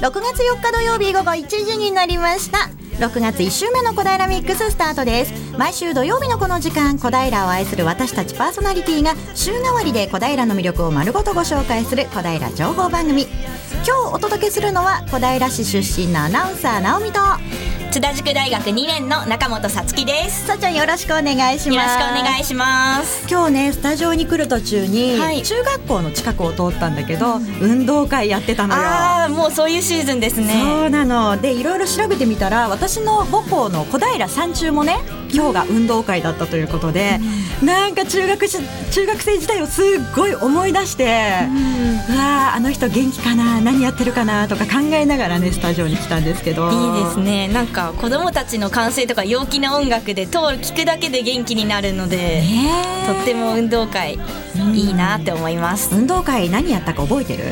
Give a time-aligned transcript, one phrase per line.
[0.00, 2.70] 6月4日土曜日午後1時になりました。
[3.06, 5.32] 6月1週目の小平ミックススタートです。
[5.58, 13.26] 毎週土曜日のこの時間小平を愛する私たちパーソナリティが週替わりで小平の魅力を丸ごとご紹介する小平情報番組。
[13.86, 17.20] 今日お届けするのは小平市出身のアナウンサー直美と。
[17.90, 20.46] 津田塾大学2年の中本さつきです。
[20.46, 21.74] さちゃんよろしくお願いします。
[21.74, 23.26] よろしくお願いします。
[23.28, 25.42] 今日ねスタジオに来る途中に、はい。
[25.42, 28.80] 中学校の近くを通ったんだけど、運動会やってたのよ。
[28.80, 30.62] ああもうそういうシーズンですね。
[30.62, 31.36] そうなの。
[31.42, 34.96] でいろいろ調べてみたら私の母校の小平山中もね
[35.32, 37.20] 今日が運動会だったということで、
[37.62, 38.58] なんか中学し
[38.90, 41.08] 中学生時代をすっごい思い出して、う
[42.16, 46.70] わーあの人元気かな何やってるかなとか考えながらねスタジオに来たんですけど。
[46.70, 47.48] いいですね。
[47.48, 52.42] なんか子供たちの歓声とか陽気な音楽でと聞くだけで元気になるので
[53.06, 54.18] とっても運動会
[54.56, 55.94] うんいいなって思います。
[55.94, 57.44] 運動会何やったか覚えてる？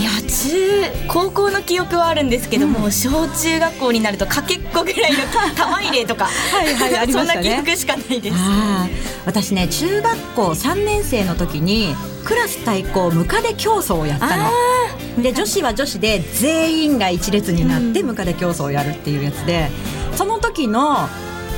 [0.00, 5.18] いや中高校の記憶はあるんですけども、小中学校になるとかけっこぐらいの
[5.54, 7.42] 玉入れとかはいはいありましたね。
[7.42, 8.36] そんな記憶しかないです。
[9.26, 14.50] 私ね中学校3年生の時にクラス対抗ムカデ競争をやったの。
[15.22, 19.68] で女子は女子で全員が一列になってムカデ競争をやるっていうやつで
[20.14, 21.10] その時の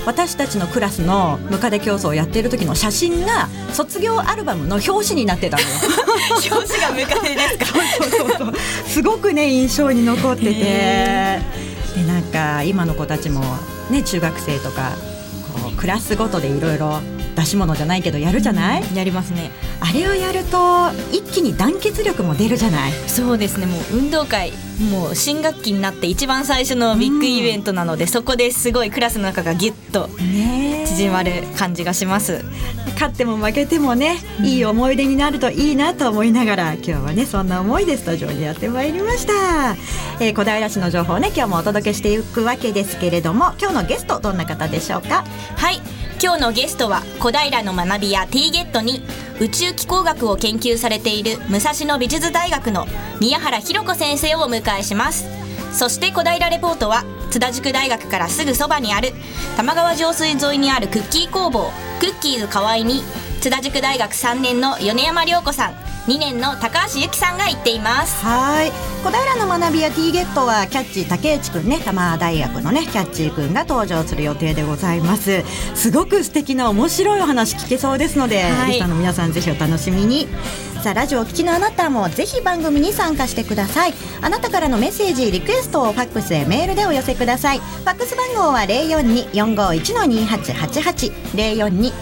[0.05, 5.69] 私たちのクラスのムカデ競争をやってる時の写真が卒業アルバムの表紙になってたのよ。
[6.51, 7.67] 表紙がムカデですか？
[7.67, 8.55] そうそうそう。
[8.87, 10.51] すごくね印象に残ってて。
[10.55, 11.41] へ
[11.95, 13.43] でなんか今の子たちも
[13.91, 14.93] ね中学生とか
[15.63, 17.01] こうクラスごとでいろいろ
[17.37, 19.51] 出し物じゃないけどやるじゃない、やりますね。
[19.81, 22.93] あれをやると一気に団結力も出るじゃない？
[23.07, 23.67] そうですね。
[23.67, 24.53] もう運動会
[24.91, 32.45] もう新学期になって一番最初のビッグイベントなので、そこですごいクラスの中がギュッとね縮まる感じがします。
[32.95, 39.77] 勝っても負けてもねいい思い出になるといいなと思いながら今日はねそんな思いでスタジオにやってまいりました、
[40.21, 45.25] えー小平市の情報をね今日もお届けしていくわけですけれども今日のゲストどんな方でしょうか？
[45.57, 45.81] はい
[46.23, 49.03] 今日のゲストは小平の学びや T ゲットに
[49.41, 52.87] 宇宙気候学を研究されている武蔵野美術大学の
[53.21, 55.27] 宮原博子先生をお迎えします。
[55.73, 59.09] そして小平レポートは津田塾大学からすぐそばにある
[59.57, 63.03] 玉川上水沿いにあるクッキー工房クッキーズ河合に
[63.41, 65.92] 津田塾大学3年の米山涼子さん。
[66.07, 68.25] 2年の高橋由紀さんが行っています。
[68.25, 68.73] はい。
[69.05, 71.79] 小平の学びや T ゲットはキャッチー竹内くんね。
[71.79, 75.45] 多摩大学のねキャッチーくんが登場する予定でございます。
[75.77, 78.73] すごく素敵な面白いお話聞けそうですので、はい。
[78.73, 80.27] リスナーの皆さんぜひお楽しみに
[80.83, 83.95] さあラジオを聞きのあなたもぜひ番組に参加してください。
[84.21, 87.61] あなたからのメッセージリクエストをファックスへメールでお寄せください。
[87.61, 91.13] ファックス番号は042-451-2888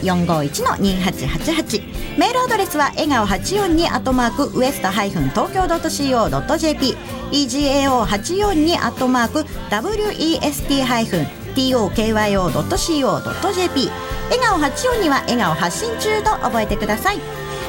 [0.01, 6.97] 042-451-2888メールアドレスは笑顔842アットマークウエストハイフン東京 .co.jp
[7.33, 13.91] egao842 アットマーク west ハイフン tokyo.co.jp
[14.31, 17.19] 笑顔842は笑顔発信中と覚えてください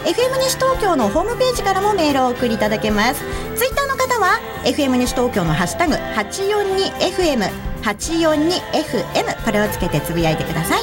[0.03, 3.21] FM 西東京のホームページからもメールを送りいただけます。
[3.55, 7.49] ツイッターの方は FM 西東京のハッシュタグ 842FM
[7.83, 10.81] 842FM これをつけてつぶやいてください。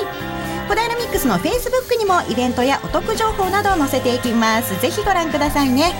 [0.69, 4.81] 小平ミックスの Facebook にもイベントやお得情報などを載せていきます。
[4.81, 5.95] ぜひご覧くださいね。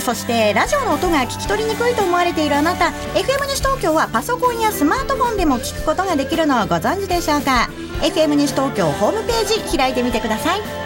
[0.00, 7.68] そしてラジオの音が聞き取りにくいと思われているあなた FM 西東京はパソコンやスマートフォンでも聞くことができるのをご存知でしょうか。
[8.00, 10.81] FM 西東京ホームページ開いてみてください。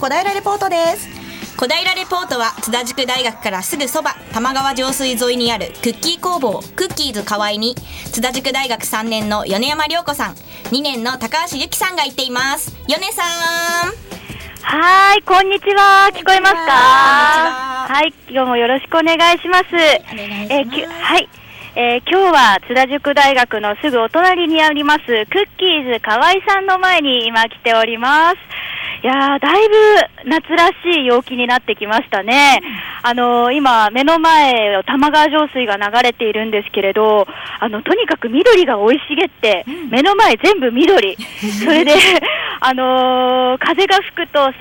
[0.00, 1.08] 小平レポートです
[1.58, 7.74] 小平レポートは津田塾大学からすぐそば玉川上水沿いにあるクッキー工房クッキーズ河合に
[8.10, 10.34] 津田塾大学3年の米山涼子さん
[10.70, 13.92] 2年の高橋由紀さんが行っています米さん
[14.62, 16.10] はーい、こんにちは。
[16.12, 16.60] 聞こえますか？
[16.60, 19.64] こんにちははい、今日もよろしくお願いします。
[19.66, 21.28] お願いしますえーきゅはい。
[21.76, 25.26] えー今日は津田塾大学のすぐお隣にあります、クッ
[25.56, 28.36] キーズ河合さんの前に今来ております。
[29.02, 29.68] いやー、だい
[30.24, 32.60] ぶ夏らしい陽気になってきましたね。
[33.02, 37.26] あのー今、目の前を玉川上水が流れているんですけれど、
[37.60, 41.16] あの、とにかく緑が生い茂って、目の前全部緑。
[41.64, 41.94] それで、
[42.60, 44.52] あのー風が吹くと、さ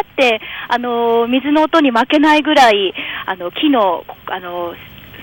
[0.00, 2.94] ーって、あのー水の音に負けないぐらい、
[3.26, 4.76] あの、木の、あのー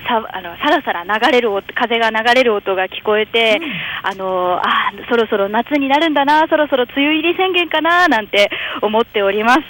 [0.06, 3.60] さあのさらさら流れる音風が流れる音が聞こえて、
[4.02, 8.50] あのあそろそろ夏になるんだな、そろそろ梅雨入り宣言かななんて
[8.82, 9.60] 思っております。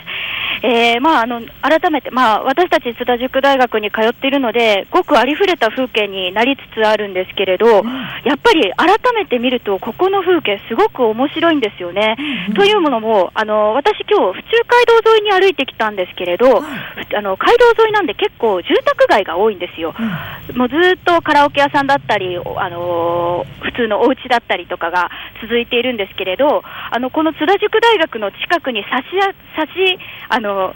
[0.62, 7.66] えーまあ、あの改めて、まあ、私たち津田塾大学に通っているので、ごくありふれた風景になりつつあるんですけれど、
[8.24, 12.16] やっぱり改めて見ると、ここの風景、すごく面白いんですよね。
[12.54, 19.94] というものも、あの私、今日府中街道沿いに歩いてきたんですけれど、あの街道沿いなんで結構、住宅街が多いんですよ。
[20.54, 25.10] もうずっとカラオケ屋さんだったり、あの普通のお家だったりとかが
[25.42, 30.74] 続いているんですけれど、あのこの津田塾大学の近くに差しあ差しあの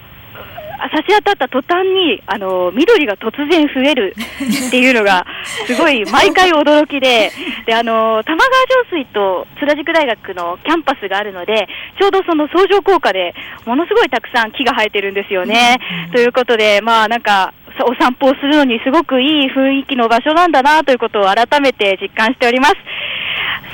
[0.90, 5.26] 差し当たった途端にあの緑が突然増えるっていうのが、
[5.66, 7.30] すごい毎回驚きで、
[7.66, 8.48] であの玉川
[8.88, 11.68] 上水と津田塾大学のキャンパスがあるので、
[11.98, 13.34] ちょうどその相乗効果で、
[13.66, 15.78] ものすごいたくさん木が生えてるんですよね。
[16.12, 17.52] ということで、まあなんか、
[17.84, 22.74] お散歩をするのにすごくいい雰囲気の場所なんだなということを改めて実感しております。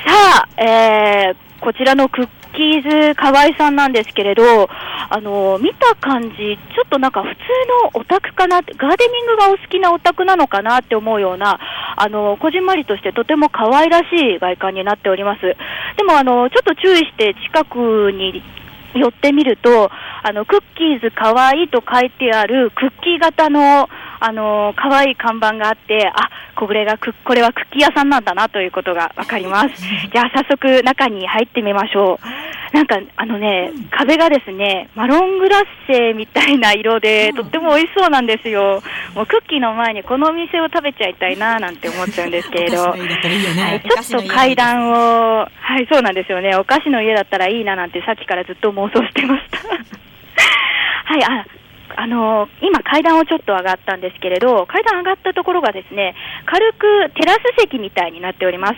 [0.05, 4.69] さあ、えー、こちらのクッキーズ河合さんなんですけれど、
[5.09, 7.35] あの見た感じ、ちょっとなんか普通
[7.93, 11.59] のオタクかな、ガーデニングがお好きなオタクなのかなって思うような、
[11.95, 15.41] あのこじんまりとしてとても可愛らしい外観になっております。
[15.97, 18.43] でもあのちょっと注意して近くに
[18.95, 19.91] 寄ってみると、
[20.23, 29.81] あのクッキーズかわいいと書いてあるクッキー型のあの可愛い看板があって、あこれがこれはクッキー屋さんなんだなということがわかります。
[30.11, 32.75] じゃあ早速中に入ってみましょう。
[32.75, 38.81] なんかあのね、壁がですね、マロングラッセみたいな色で、とっても美味しそうなんですよ。
[39.15, 46.55] もうクッキーの前にこのお店を食べちゃいたいななんて思っちゃうんですけれど、はい、ちょっと階段を、はい、そうなんですよね。
[46.55, 49.59] お菓子の家だったらいいななんてさっきからずっと妄想してました。
[51.05, 51.45] はい、あ、
[51.97, 56.13] あの今、階段をちょっと上がったんですけれど、階段上がったところがですね、
[56.45, 58.73] 軽くテラス席みたいになっております。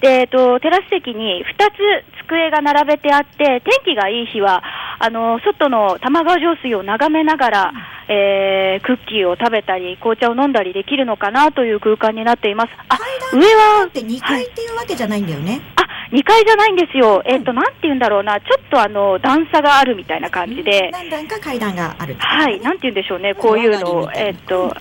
[0.00, 4.62] で、えっと、テラス席に2つ机が並べてあって、天気がいい日は、
[4.98, 7.72] あの、外の玉川上水を眺めながら、
[8.08, 12.70] えー、クッキーを食べたり、紅茶を飲んだりできるのかなという空間になっています。
[12.88, 12.96] あ、
[13.36, 13.84] 上は。
[13.84, 15.60] って2階っていうわけじゃないんだよね。
[15.76, 15.81] はい
[16.12, 22.14] 2階じゃないんですよ、えっ、ー、と、なんて言うんだろうな、ちょっとあの段差があるみたいな感じで、何段か階段がある。
[22.18, 24.02] はい、なんて言うんでしょうね、こういうの。
[24.02, 24.76] を、えっ、ー、と、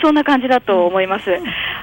[0.00, 1.30] そんな感じだと思います。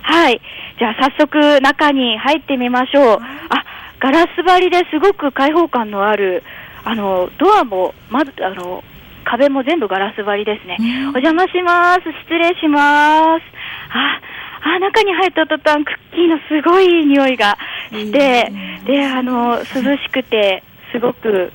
[0.01, 0.41] はい、
[0.79, 3.19] じゃあ早速中に入ってみましょう。
[3.50, 3.65] あ、
[4.00, 6.44] ガラス張りですごく開放感のある、
[6.83, 8.83] あのドアもまずあの
[9.25, 10.77] 壁も全部ガラス張りですね。
[11.13, 12.01] お邪魔します。
[12.23, 13.44] 失礼します。
[13.89, 14.21] あ、
[14.67, 17.56] あ中に入った途端、クッキーのすごい匂いが
[17.91, 18.51] して、
[18.85, 21.51] で、あの、涼しくて、すごく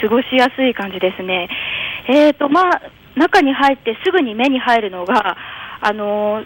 [0.00, 1.48] 過ごしやすい感じですね。
[2.06, 2.82] えっ、ー、と、まあ、
[3.16, 5.36] 中に入ってすぐに目に入るのが、
[5.80, 6.44] あの、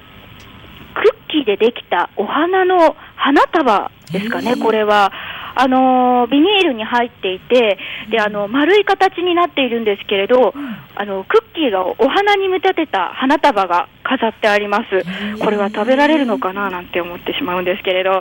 [0.94, 5.12] クッキーでできたお花の花束ですかね、これは。
[5.58, 7.78] あのビニールに入っていて
[8.10, 10.52] であの丸い形になっているんですけれど、
[10.94, 15.02] あのクッキーがお花に見立てた花束が飾ってあります。
[15.42, 16.70] これは食べられるのかな？
[16.70, 18.20] なんて思ってしまうんですけれど、は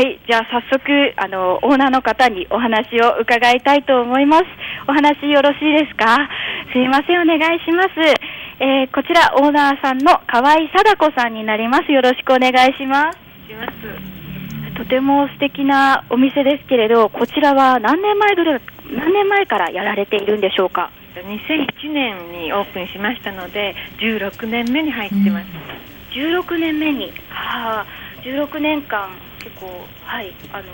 [0.00, 4.44] い、じゃあ早速あのオーナーの方にお話を伺いたいと思います。
[4.86, 6.28] お話よろしいですか？
[6.72, 7.88] すいませんお願いします。
[8.60, 11.90] えー、こちらオーナーさんの河合貞子さんになります。
[11.90, 13.18] よろしくお願いします。
[13.48, 14.19] します
[14.80, 18.60] とても素敵なお店ですけれど、こちらは何年前ぐらい
[18.90, 25.46] 何年前からやられているんでしょうか？2001年にオープンしましたので、16年目に入ってます。
[26.16, 27.86] うん、16年目に、はあ、
[28.24, 29.10] 16年間
[29.44, 29.66] 結構
[30.06, 30.64] はいあの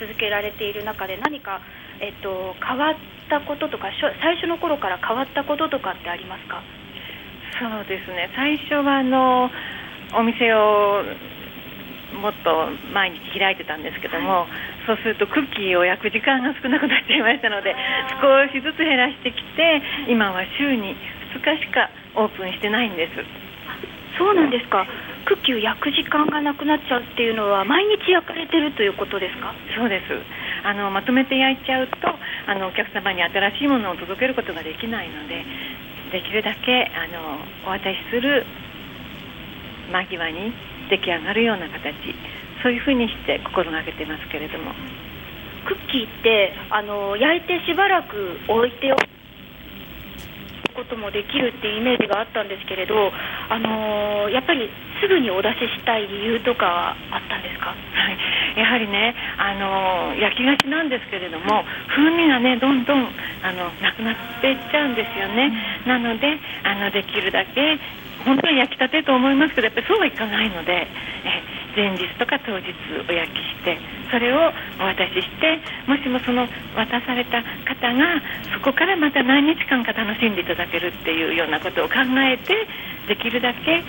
[0.00, 1.60] 続けられている中で何か
[2.00, 2.94] えっと変わっ
[3.28, 3.88] たこととか
[4.22, 6.62] 最初の頃から変わったこととかってありますか？
[7.60, 8.30] そうですね。
[8.34, 9.50] 最初はあの
[10.14, 11.04] お店を
[12.14, 14.48] もっと毎日開いてたんですけども、はい、
[14.86, 17.74] そうするとクッキーを焼く時間が少なくなっちゃいましたので
[18.22, 20.96] 少しずつ減らしてきて今は週に
[21.34, 23.12] 2日しかオープンしてないんです。
[24.16, 24.86] そうなんですか。
[25.26, 29.52] クッキーを焼く時間がなくなっちゃうっていうのは毎日焼かれてるということですか？
[29.74, 30.04] そうです。
[30.62, 31.94] あのまとめて焼いちゃうと
[32.46, 35.44] あのお客様に新しいものを届けることができないので
[36.12, 38.46] できるだけあのお渡しする
[39.90, 40.52] 間際に
[40.94, 41.94] 出来上がるような形。
[42.62, 44.72] そういうふうにして心がけてますけれども。
[45.66, 49.14] クッキーってあの焼いてしばらく置いておく。
[50.74, 53.12] こともできるっていうイメージがあったんですけれど、
[53.48, 54.68] あのやっぱり
[55.00, 63.08] すぐにお出ししたい理由とかはあったんですか、はい、やはりね、あの焼きがちなんですけれども風味がねどんどん
[63.42, 65.54] あのなくなっていっちゃうんですよね、
[65.86, 67.78] なのであのできるだけ
[68.24, 70.86] 本当に焼きたてと思いますけどやっぱりそうはいかないので
[71.24, 71.42] え
[71.76, 72.70] 前日とか当日
[73.08, 73.78] お焼きして
[74.10, 78.22] それをお渡ししてもしもその渡された方が
[78.54, 82.54] そこからまた何日間か楽しんでいただけるっていうようなことを考えて
[83.08, 83.82] できるだけ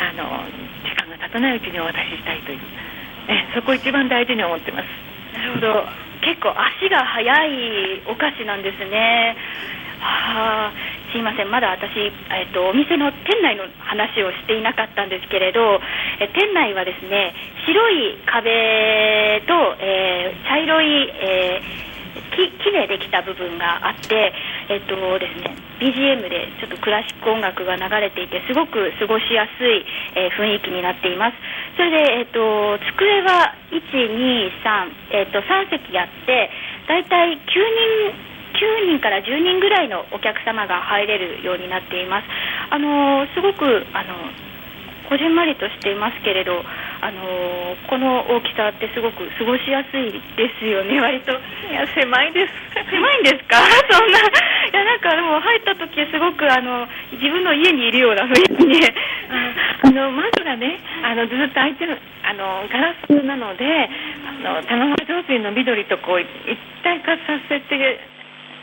[0.00, 0.46] あの
[0.86, 2.58] 時間が経たないうちにお渡ししたいという。
[3.28, 4.86] えそこ一番大事に思ってます。
[5.36, 5.86] なるほど。
[6.22, 9.36] 結構足が速いお菓子なんですね。
[10.02, 10.72] はあ
[11.12, 11.50] すいません。
[11.50, 15.78] まだ私、えっと、お店の店内の話をしていなかったんですけれど
[16.20, 17.34] え店内はですね
[17.66, 21.92] 白い壁と、えー茶色い、えー
[22.32, 24.32] 木木でできた部分があって、
[24.68, 29.84] えっとですね、BGM でちょっとクラシック音楽が流れていてすごく過ごしやすい、
[30.16, 31.36] えー雰囲気になっています。
[31.76, 36.50] それで、えっと、机は123、えっと、3席あって
[36.88, 37.38] だいたい9
[38.16, 42.24] 人9人から10人ぐらいのお客様が入れるようになっています
[42.70, 44.14] あのーすごくあの
[45.08, 46.56] こじんまりとしていますけれど、
[47.02, 51.32] あのーこの大きさってすごく過ごしやすいですよね、割と。
[51.32, 51.36] い
[51.74, 52.52] や狭いです
[52.88, 53.56] 狭いんですか？
[53.92, 54.18] そんな。
[54.20, 54.22] い
[54.72, 58.80] や、なんかでも入った時すごくあの、自分の家にいるような雰囲気に。
[59.84, 63.90] あの窓がねあのずっと開いてるあのガラスなので
[64.46, 66.26] あの玉川上水の緑とこう一
[66.84, 67.18] 体化さ
[67.48, 67.98] せて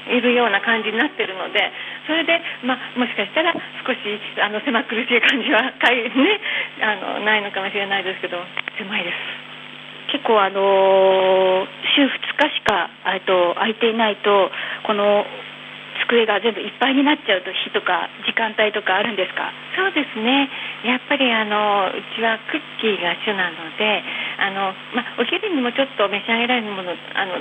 [0.07, 1.71] いるような感じになってるので
[2.07, 3.53] それで、まあ、もしかしたら
[3.85, 3.99] 少し
[4.41, 6.39] あの狭苦しい感じは かい、ね、
[6.81, 8.39] あのないのかもしれないですけど
[8.77, 9.15] 狭いです。
[10.11, 12.89] 結構あのー週2日しか
[13.25, 14.51] と空いていないと
[14.83, 15.25] この
[16.07, 19.51] 机が全部いっぱいになっちゃうと日とか時間帯とかあるんですか？
[19.75, 20.49] そうですね
[20.83, 24.03] やっぱりあのうちはクッキーが主なので
[24.39, 27.35] あの、まあ、お昼にもちょっと召し上げられるものあの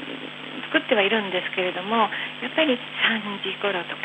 [0.68, 2.08] 作ってはいるんですけれども
[2.44, 4.04] やっぱり3時頃とか、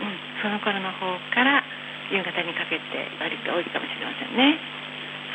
[0.00, 1.64] うん、その頃の方から
[2.12, 2.84] 夕方にかけて
[3.18, 4.76] 割と多いかもしれませんね。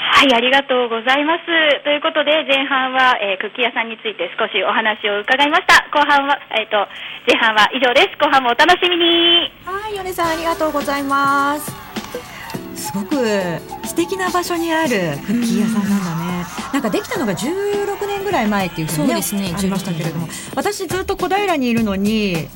[0.01, 1.45] はい、ありがとうございます。
[1.83, 5.85] ということで、前半は、えークッキー屋さんについて少しお話を伺いました。
[5.93, 6.87] 後半は、えっ、と、
[7.27, 8.17] 前半は以上です。
[8.17, 9.51] 後半もお楽しみに。
[9.63, 11.90] はい、ヨネさんありがとうございます。
[12.81, 13.15] すごく
[13.85, 14.89] 素敵な場所にある
[15.25, 16.45] クッキー屋さんなんだね。
[16.73, 22.47] なんかできたのが16年ぐらい前っていうふうに、そうですねありましたけれども、私ずっと小平にいるのに。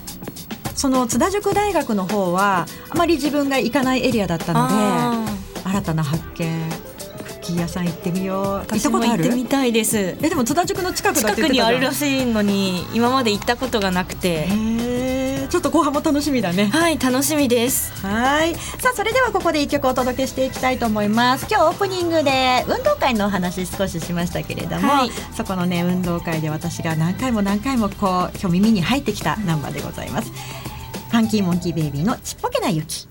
[0.76, 5.26] その津田塾大学の方はあまり自分が行かないエリアだったのであ
[5.64, 6.70] 新たな発見
[7.24, 8.46] クッキー屋さん行ってみよう。
[8.46, 9.24] 行ったことある？
[9.24, 9.98] 行ってみたいです。
[9.98, 14.48] えでも津田塾の近くだって近くにあるらしいのに今まで行ったことがなくて。
[14.48, 15.15] へー
[15.48, 16.66] ちょっと後半も楽しみだね。
[16.66, 17.92] はい楽しみです。
[18.06, 18.56] はい。
[18.56, 21.48] さあそれではここで一曲お届けしていきたいと思います。
[21.50, 25.10] 今日オープニングで運動会のお話少ししましたけれども、はい。
[25.36, 30.32] そこのね運動会で私が何回も何回もこう今日耳に入ってきたナンバーでございます。
[30.32, 33.08] ファンキーモンキーベイビーのちっぽけな雪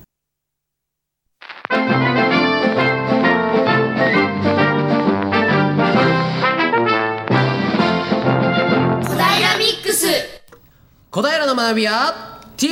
[11.15, 12.67] 小平の学びや T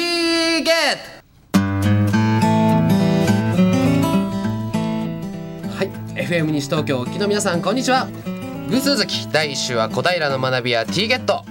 [0.64, 0.96] ゲッ
[1.52, 1.60] ト。
[5.68, 5.88] はい。
[6.20, 8.08] FM 西東京お聞きの皆さんこんにちは。
[8.68, 11.44] 偶数月第1週は小平の学びや T ゲット、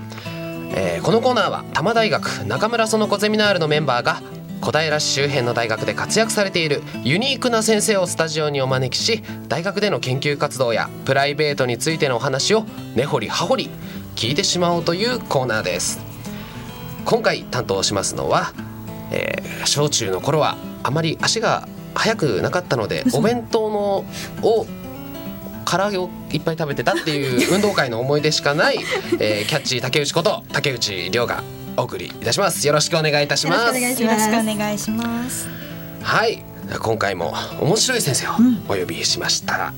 [0.76, 4.22] えーこのコーナーは多摩大学中村園子ゼミナールのメンバーが
[4.60, 12.66] 小平市周辺の大学で活躍されているユニークな先生をスタジオにお招きし大学での研究活動やプライベートについてのお話を
[12.98, 13.70] 根掘り葉掘り
[14.18, 16.11] 聞いてしまおうというコーナーです。
[17.06, 18.54] 今回担当しますのは、
[19.12, 24.06] えー小中の頃はあまり足が速くなかったのでお弁当の
[24.42, 24.66] を
[25.66, 28.80] 唐揚げをいっぱい食べてたっていう運動会の思い出しかない、
[29.20, 31.44] えーキャッチー竹内こと竹内涼が
[31.78, 32.66] お送りいたします。
[32.66, 33.62] よろしくお願いいたします。
[33.62, 34.50] よろしくお願いしよろしくます。
[34.50, 35.48] お願いします
[36.02, 36.44] はい。
[36.82, 38.32] 今回も面白い先生を
[38.68, 39.74] お呼びしました、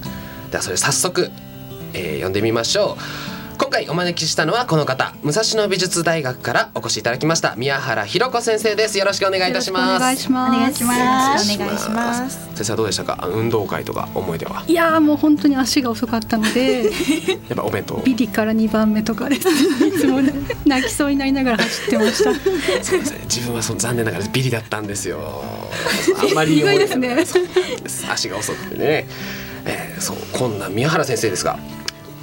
[0.52, 1.32] ではそれ早速、
[1.94, 8.98] えー呼んでみましょう今回お招きしたのはこの方武蔵野美術大学からお越しいただきました宮原ひろ子先生です。
[8.98, 9.98] よろしくお願いいたします。
[9.98, 10.56] お願いします。
[10.56, 10.94] お願いしま
[11.40, 12.40] すお願いします。
[12.56, 13.28] 先生はどうでしたか？
[13.32, 14.64] 運動会とか思い出は？
[14.68, 16.86] いやーもう本当に足が遅かったので
[17.50, 17.96] やっぱお弁当。
[18.04, 19.48] ビリから2番目とかです。
[19.50, 20.34] いつもね
[20.66, 22.34] 泣きそうになりながら走ってました。
[22.84, 25.44] すいません自分はその残念ながらビリだったんですよ。
[26.22, 27.26] あんまり意外ですね。
[28.12, 29.08] 足が遅くてね、
[29.66, 31.58] えーそうこんな宮原先生ですが、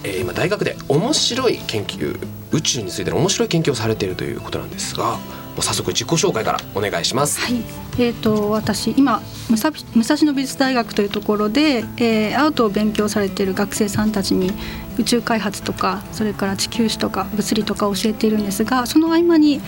[0.04, 2.18] えー今大学で面白い研究
[2.52, 5.18] 宇宙についての面白い研究をされているということなんですが
[5.56, 7.56] 早速自己紹介からお願いします、はい
[7.98, 14.52] えー、と私今武蔵武蔵野美術大学というところで、えーアートを勉強されている学生さんたちに
[14.98, 19.60] 宇宙開発とかそれから地球史とか物理とかを教えているんですがその合間に、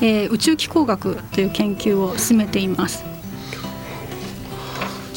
[0.00, 3.09] えー宇宙気候学という研究を進めています。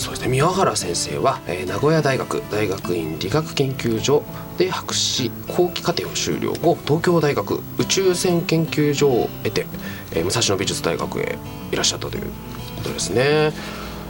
[0.03, 4.23] そうですね宮原先生は、えー名古屋大学大学院理学研究所
[4.57, 9.65] で博士後期課程を修了後東京大学宇宙船研究所を得て、
[10.11, 11.37] えー武蔵野美術大学へ
[11.71, 12.23] いらっしゃったという
[12.75, 13.51] ことですね。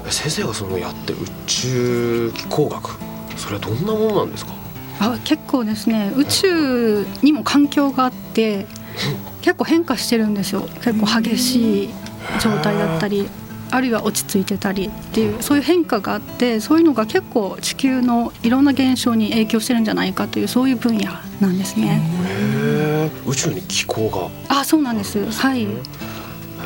[0.10, 2.98] 先生がそのやってる宇宙気候学
[3.38, 4.54] それはどんなものなんですか？
[5.00, 8.66] あ結構ですね宇宙にも環境があって
[9.42, 10.68] 結構変化してるんですよ。
[10.84, 11.90] 結構激しい
[12.42, 13.30] 状態だったり
[13.76, 21.12] あるいは落ち着いてたりっていうそういう変化があってそういうのが結構地球のいろんな現象に影響してるんじゃないかというそういう分野
[21.42, 22.00] なんですね。
[22.28, 24.60] へえ宇宙に気候が。
[24.60, 25.26] あそうなんです。
[25.32, 25.68] はい。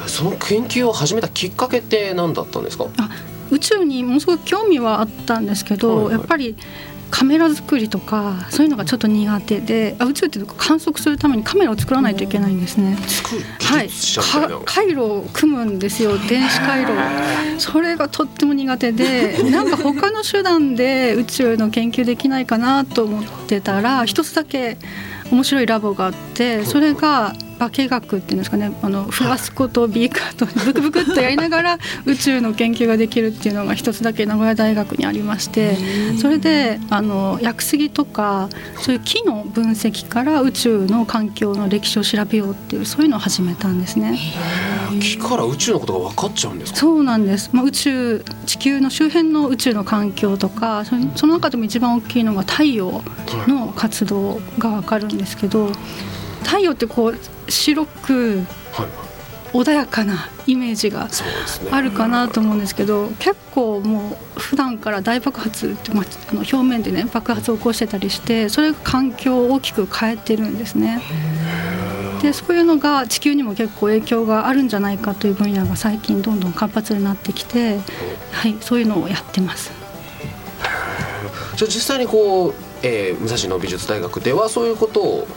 [0.06, 2.88] その研究を始めたきっかけって何だったんですか？
[2.98, 3.10] あ
[3.52, 6.14] 宇宙にものすごく興味はあったんですけど、はいはい。
[6.16, 6.58] やっぱり
[7.10, 12.98] カメラ作りとかそういうのがちょっと苦手であ宇宙って観測するためにカメラを作らないといけないんですね。
[13.62, 13.90] はい。
[14.66, 16.18] 回路を組むんですよ。
[16.28, 16.92] 電子回路
[17.60, 24.78] それがとっても苦手で なんか他の手段で宇宙の研究できないかなと思ってたら一つだけ
[25.32, 35.78] 面白いラボがあってそれが化学っていうんですかねあのフラスコとビーカーと ブクブクっとやりながら宇宙の研究ができるっていうのが一つだけ名古屋大学にありまして
[36.22, 38.50] それであの薬杉とか
[38.82, 44.20] そういう木の分析から宇宙の環境の歴史を調べようっていうそういうのを始めたんですね。
[45.00, 46.80] 木から宇宙のことが分かっちゃうんですか？
[46.80, 50.96] そうなんです、まあ、宇宙地球の周辺の宇宙の環境とかそ
[51.28, 53.04] の中でも一番大きいのが太陽
[53.48, 55.72] の活動がわかるんですけど
[56.48, 58.40] 太陽ってこう白く
[58.72, 59.08] はい
[59.54, 61.08] 穏やかなイメージが
[61.72, 71.02] あるかなと思うんですけど結構もう普段から大爆発って、まあ、あの表面でね爆発を起こしてたりしてそれが環境を大きく変えてるんですね。
[72.22, 77.80] でそういうのが地球にも結構影響があるんじゃないかという分野が最近どんどん活発になってきて、
[78.32, 79.72] はい、そういうのをやってます。
[81.56, 85.28] じゃあ実際にこう、えー武蔵野美術大学ではそういうことを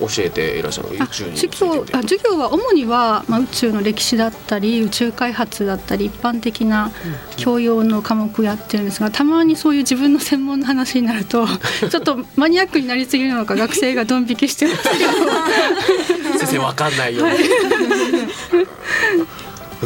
[0.00, 6.90] 教えていらっしゃる宇宙に授業あ授業は主には、まあ、宇宙の歴史だったり宇宙開発だったり一般的な
[7.36, 11.46] 教養の科目をやってるんですがたまにそういう自分の専門の話になると
[11.90, 14.88] ちょっとマニアックになりすぎるのか学生がドン引きしてますけ
[16.32, 17.24] ど先生わかんないよ。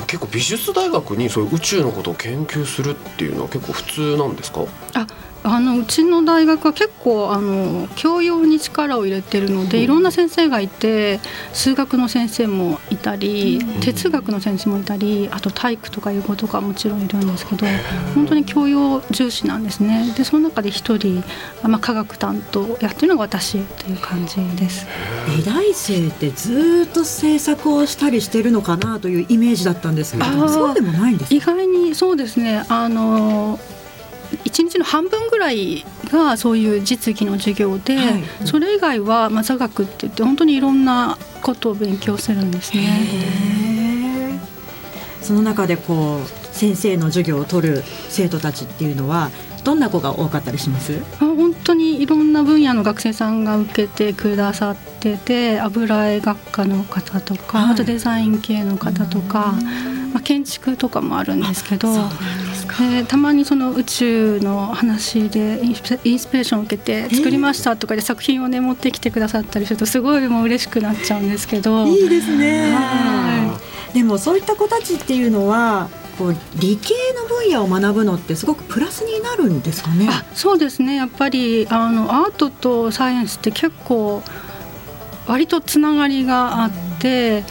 [0.07, 4.61] 結構美術大学にそういう宇宙のことを研究するっていうのは結構普通なんですか？
[5.03, 5.07] あ
[5.45, 11.21] あのうちの大学は結構あの教養に力を入れてるのでいろんな先生がいて
[11.53, 17.67] 数学の先生もいたり哲学の先生もいたりあと体育とか英語とかもちろんいるんですけど
[18.17, 20.13] 本当に教養重視なんですね。
[20.17, 21.23] でその中で一人、
[21.63, 24.87] あまあ、科学担当やってるのが私という感じです。
[25.37, 31.35] 美大生ってずっと制作をしたりしてるのかなというイメージだったんですけれどそうでもないんですか？
[31.37, 32.65] 意外にそうですね。
[32.69, 33.61] あの
[34.45, 38.25] 一日の半分ぐらいがそういう実技の授業で、はい。
[38.45, 44.41] それ以外は、まあ、座学って言って本当にいろんなことを勉強するんですね。
[45.23, 49.31] その中でこう先生の授業を取る生徒たちっていうのは
[49.65, 51.03] どんな子が多かったりします？
[51.17, 57.73] あ本当にいろんな分野の学生さんが受けてくださってて油絵学科の方とか、はい。
[57.73, 59.55] あとデザイン系の方とか、
[60.13, 61.89] まあ、建築とかもあるんですけど
[62.79, 71.87] でたまにその宇宙の話でインスピインスピレーションを受けて作りましたとかで作品をね持ってきてくださったりするとすごいもう嬉しくなっちゃうんですけど。
[71.87, 72.73] いいですね。
[72.73, 73.59] は
[73.93, 80.09] でもそういった子たちっていうのはこう理系の分野を学ぶのってすごくプラスになるんですかね。
[80.11, 80.97] あそうですね。
[80.97, 84.23] やっぱりあのアートとサイエンスって結構
[85.27, 87.45] 割とつながりがあって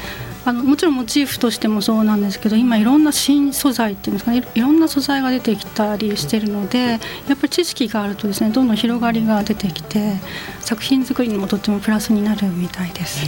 [0.48, 7.00] あのもちろんモチーフとしてもそうなんですけど今いろんな新素材っていうんですかねいろんな素材が出てきたりしてるのでやっ
[7.36, 10.14] ぱり知識があるとですねどんどん広がりが出てきて
[10.62, 13.26] 作品作りにもとってもプラスになるみたいです。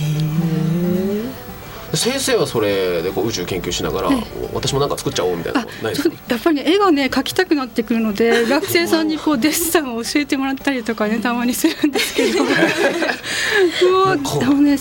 [1.93, 4.10] 先生はそれでこう宇宙研究しながら、
[4.54, 6.15] 私もなんか作っちゃおうみたいなないですか？
[6.30, 12.43] やっぱりね絵がね描きたくなってくるので 学生さんにこうデッサンを教えてもらったりとかねたまにするんですけど。
[12.45, 14.78] もうでもね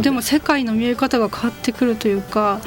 [0.00, 2.60] でも世界の見え方が変わってくるというか。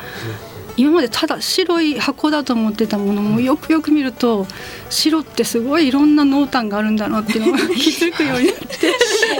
[0.78, 4.48] 今までただ白い箱だと思ってたものもよくよく見ると
[4.90, 8.88] 白ってすごいいろんな濃淡があるんだなっていうのが 気づくようになって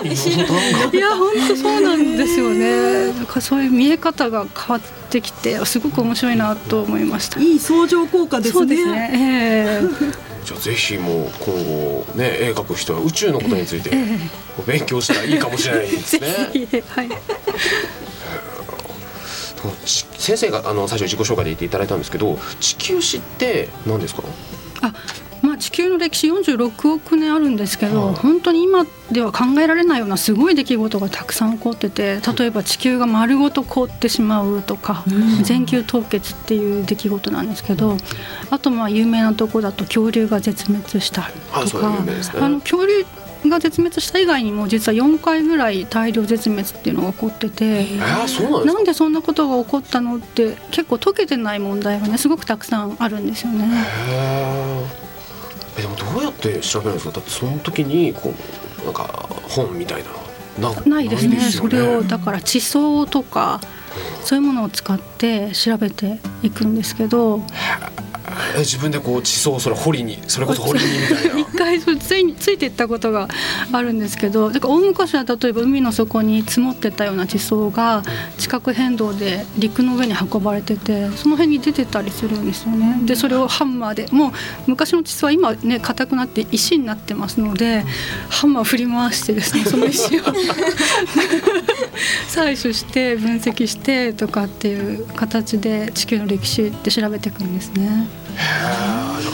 [0.98, 7.40] いや本当そうなんですよねなんかそういう見え方が変わってきてすごく面白いなと思いました。
[7.40, 9.12] いい相乗効果ですねそうですね。
[9.14, 13.92] ええ じゃあぜひもう今後ね絵描く人は宇宙のことについて
[14.66, 16.20] 勉強したらいいかもしれないですね。
[16.20, 17.10] ぜひはい。
[19.86, 24.24] ち先生があの最初自己紹介で言っていただいたんですけど地球史って何ですか？
[24.82, 24.94] あ
[25.44, 28.16] まあ、地球の歴史46億年あるんですけど、はい。
[28.16, 35.04] 本当に今では考えられないようなすごい出来事がたくさん起こってて例えば地球が丸ごと凍ってしまうとか、
[35.42, 37.98] 全球凍結っていう出来事なんですけど
[38.52, 41.32] あとまあ有名なとこだと恐竜が絶滅した
[41.70, 41.92] とか
[42.40, 43.04] あの恐竜
[43.48, 47.88] が絶滅した以外にも実は4回ぐらい大量絶滅っていうのが起こってて。
[48.66, 53.68] なんでそんなことが起こったのって結構解けてない問題がねすごくたくさんあるんですよね。
[55.78, 57.12] えでもどうやって調べるんですか？
[57.12, 58.34] だってその時にこ
[58.84, 59.04] うなんか
[59.50, 60.04] 本みたい
[60.60, 61.36] ななないですね。
[61.38, 63.62] よそれをだから地層とか
[64.24, 67.42] そういうものを使って調べていくんですけど
[68.56, 71.40] え自分でこう地層をそれ掘りにそれこそ掘りにみたいな。
[71.40, 73.28] 一回それついについていったことが
[73.72, 78.04] あるんですけどだから大昔は例えば海の底に積もってたような地層が
[78.38, 83.00] 地殻変動で陸の上に運ばれててその辺に出てたりするんですよね。
[83.06, 84.32] でそれをハンマーでもう
[84.68, 87.84] 昔の地層は今ね硬くなって石になってますので
[88.30, 90.24] ハンマーを振り回してですねその石を。
[92.28, 98.08] 採取して分析してとかっていう形で地球の歴史って調べていくんですね。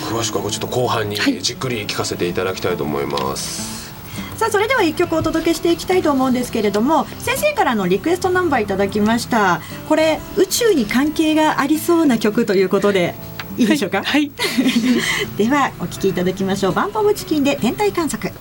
[0.09, 1.41] 詳しくはちょっと後半にはい。
[1.41, 3.93] じっくり聞かせていただきたいと思います、
[4.37, 9.61] さあそれでは一曲お届けしていきたいと思うんですけれども先生からのリクエストナンバーいただきました。
[9.89, 13.15] これ宇宙に関係がありそうな曲ということで
[13.57, 14.03] いいでしょうか？
[14.03, 14.31] はい。
[15.37, 16.73] ではお聴きいただきましょう。
[16.73, 18.33] バンポブチキンで天体観測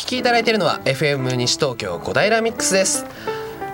[0.00, 3.04] お聞きいただいているのは FM 西東京小平ミックスです、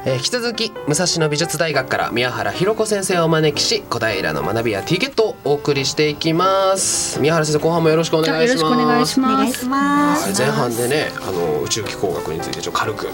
[0.05, 7.21] えー引き続き武蔵野美術大学から宮原ひろ子先生をお招きし小平の学びや T ゲットをお送りしていきます。
[7.21, 8.65] 宮原先生後半もよろしくお願いします。
[8.65, 10.41] よろしくお願いします。
[10.43, 13.09] 前半でねあの宇宙気候学についてちょっと軽く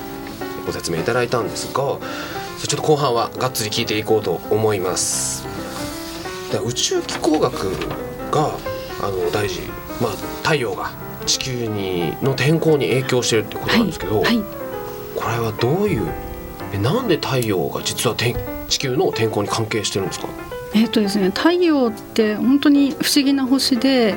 [0.66, 5.44] ご説明いただいたんですがちょっと後半はがっつり聞いていこうと思います。
[6.51, 7.72] で宇宙気候学
[8.31, 8.57] が
[9.03, 9.61] あの大事。
[10.01, 10.90] まあ太陽が
[11.25, 14.37] 地球にの天候に影響してるってことなんですけど、はい、
[15.15, 16.07] これはどういう
[16.73, 18.35] えなんで太陽が実は天
[18.69, 20.29] 地球の天候に関係してるんですか？
[20.75, 24.15] えっ、とですね太陽って本当に不思議な星で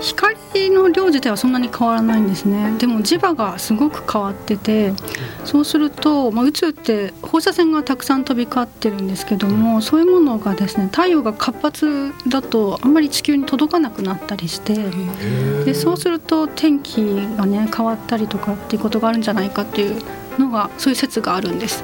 [0.00, 2.76] 光の量自体はそんなに変わらないんですね。
[2.78, 4.92] でも磁場がすごく変わってて
[5.44, 14.74] そうすると、まあ、宇宙って放射線がたくさん飛び交ってるんですけどもそういうものがですね太陽が活発だとあんまり地球に届かなくなったりして
[15.64, 17.02] でそうすると天気
[17.36, 20.02] がね変わったりとかっていうことがあるんじゃないかっていう
[20.38, 21.82] のがそういう説があるんです。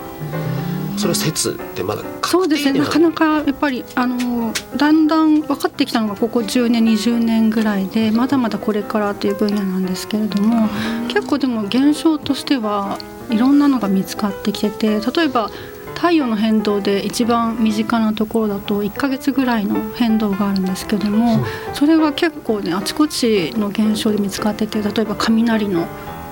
[0.96, 10.68] それは説ってまだそうですねなかなかやっぱりあのだんだん分かってきたのがここ10年20年ぐらいでまだまだこれからという分野なんですけれども
[11.08, 12.98] 結構でも現象としては
[13.30, 15.50] いろんなのが見つかってきてて例えば
[15.94, 25.86] 太陽の変動で一番身近なところだと1ヶ月ぐらいの変動があるんですけどもそれが結構ねあちこちの現象で見つかってて例えば雷の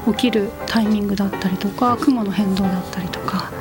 [0.09, 3.51] 起きるタイミングだったりとか雲の変動だったりとか。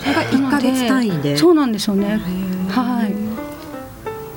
[0.00, 1.36] それが1ヶ月単位で？
[1.36, 2.20] そうなんですよね。
[2.68, 3.14] はい。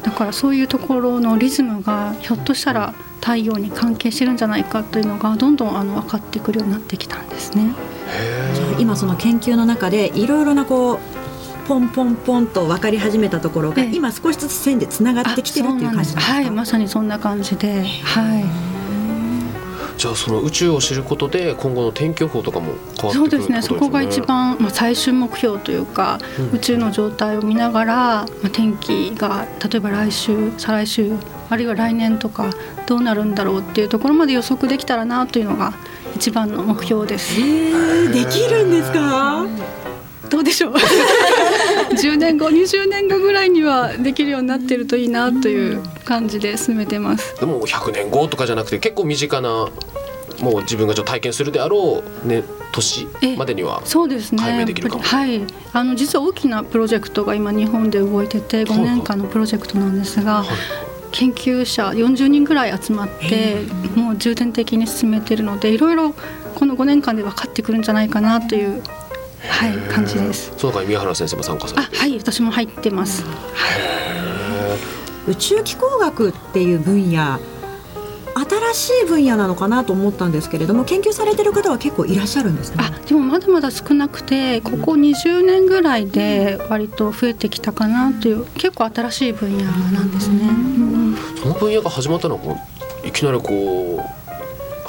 [0.03, 7.73] だからそういうところのリズムがひょっとしたら太陽に関係してるんじゃないかというのがどんどんあの分かってくるようになってきたんですね。
[8.79, 10.99] 今その研究の中でいろいろなこう
[11.67, 16.33] ポンポンポンと分かり始めたところがええ今少しずつ線でつながってきてるっていう感じですか？
[16.33, 18.43] はい、まさにそんな感じで、はい。
[20.03, 23.61] じゃあその宇宙を知ることで今後の天気予報とかも変わってくるそうですね。
[23.61, 26.57] そこが一番まあ最終目標というか、うん。
[26.57, 31.13] 宇宙の状態を見ながら、まあ天気が例えば来週、再来週、
[31.49, 32.49] あるいは来年とか
[32.85, 35.73] どうなるんだろうっていうところまで予測できたらなというのが
[36.17, 37.37] 一番の目標です。
[38.11, 39.47] できるんですか？
[40.29, 40.73] どうでしょう？
[41.93, 47.39] 10年後20年後ぐらいにはできるようになってるといいなという感じで進めてます。
[47.39, 49.69] でも100年後とかじゃなくて結構身近な
[50.41, 54.41] もう自分がちょっと体験するであろうね年えまでにはそうですね。
[54.41, 55.03] 解明できるかも。
[55.03, 55.41] はい。
[55.73, 60.43] あの実は大きなプロジェクトが今日本で動いてて5年間のプロジェクトなんですが、
[61.11, 63.57] 研究者40人ぐらい集まって
[63.95, 66.15] もう重点的に進めてるのでいろいろ
[66.55, 68.81] この5年間で分かってくるんじゃないかなという、
[69.49, 70.53] はい、感じです。
[70.57, 73.23] その中に宮原先生も参加されてあはい私も入ってます。
[75.27, 77.39] 宇宙気候学っていう分野
[78.35, 82.77] 新しい分野なのかなと思ったんですけれども研究されてる方は結構いらっしゃるんですね。
[82.79, 90.39] あでもまだまだ少なくてここ20年ぐらいで割と増えてきたかなという結構新しい分野なんですね。
[90.41, 90.93] うん。
[90.93, 92.57] うんその分野が始まったのは
[93.05, 94.22] いきなりこう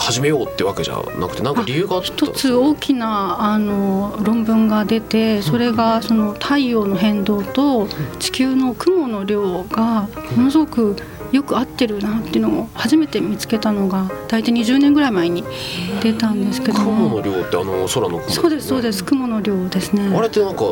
[0.05, 7.89] 始めようってわけじゃなくてなんか理由があったん一つ大きなあの論文が出てそれがその太陽の変動と
[8.19, 10.97] 地球の雲の量がものすごく
[11.33, 15.43] よく合ってるなっていうのを初めて見つけたのが大体20年ぐらい前に
[16.03, 18.99] 出たんですけど雲のも量ってあの空の雲そうですそうです。
[18.99, 20.15] す雲の量ですね。
[20.17, 20.63] あれってなんか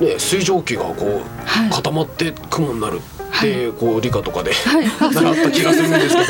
[0.00, 1.70] ね水蒸気がこうはい。
[1.70, 4.86] 固まって雲になるってこう理科とかではい。
[4.86, 6.22] あ習った気がするんですけ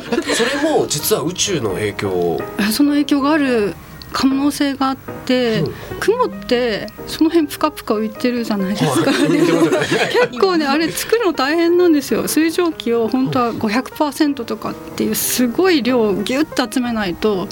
[0.00, 0.03] ど
[0.34, 2.40] それも実は宇宙の影響
[2.72, 3.74] その影響がある
[4.12, 5.74] 可能性があって、うん。
[5.98, 9.28] 雲ってその辺プカプカ浮いてるじゃないですか、はい
[10.30, 12.28] 結構ねあれ作るの大変なんですよ。
[12.28, 17.48] 水蒸気を本当は500%とかっていうすごい量をギュッと集めないと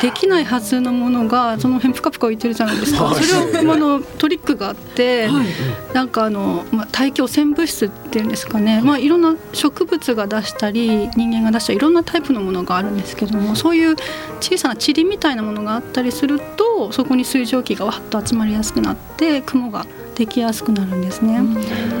[0.00, 3.22] できないはずのものがその辺プカプカ浮いてるじゃないですか、はい。
[3.22, 5.46] それをあのトリックがあって、はい。
[5.94, 13.96] なんかあの、まあ、大気汚染物質っていうんですかね、まあ、いろんな植物が出したり人間が出したりいろんなタイプのものがあるんですけどもそういう
[14.40, 21.40] 小さな塵みたいなものがあったりするとそこに水蒸気がわっと集まりやすくなって雲ができやすくなるんですね。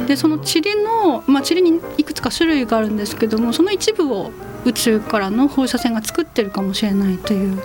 [0.06, 4.30] でその塵の、まあ、塵にいくつか種類があるんですけどもその一部を
[4.64, 7.62] 宇宙からの放射線が作ってるかもしれないというこ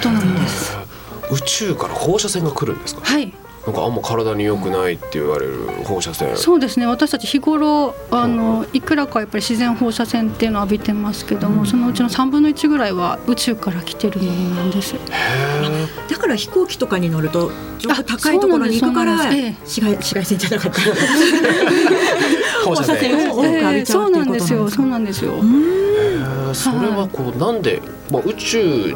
[0.00, 0.76] となんです。
[1.30, 3.02] 宇宙から放射線が来るんですか？
[3.04, 3.32] はい。
[3.66, 6.34] なんかあんま体に良くないって言われる放射線。
[6.38, 6.86] そうですね。
[6.86, 14.94] 私たち日頃あのいくらかやっぱり自然放射線っていうのを浴びてますけども、そのうちの3分の1ぐらいは宇宙から来てるものなんです。
[16.08, 20.80] だから飛行機とかに乗ると上空高いところに行くから紫外紫外線じゃなかった。
[22.64, 23.30] 放射線。
[23.32, 24.32] を浴びちゃそううっていうことなんですか？
[24.32, 24.70] なんですよ。
[24.70, 25.32] そうなんですよ。
[25.32, 27.80] へーそれはこうなんで、
[28.10, 28.94] まあ、宇宙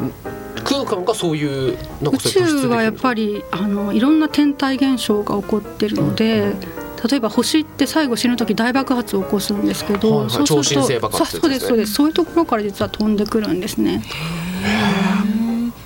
[0.63, 6.53] 空間がそういう宇宙はやっぱりりあのいろんな天体現象が起こってるので。
[7.09, 10.29] 例えば星って最後死ぬ時大爆発を起こすんですけど、はいはい。
[10.47, 11.93] そうすると超新星爆発そうですそうです。
[11.95, 14.01] そういうところから実は飛んでくるんですね。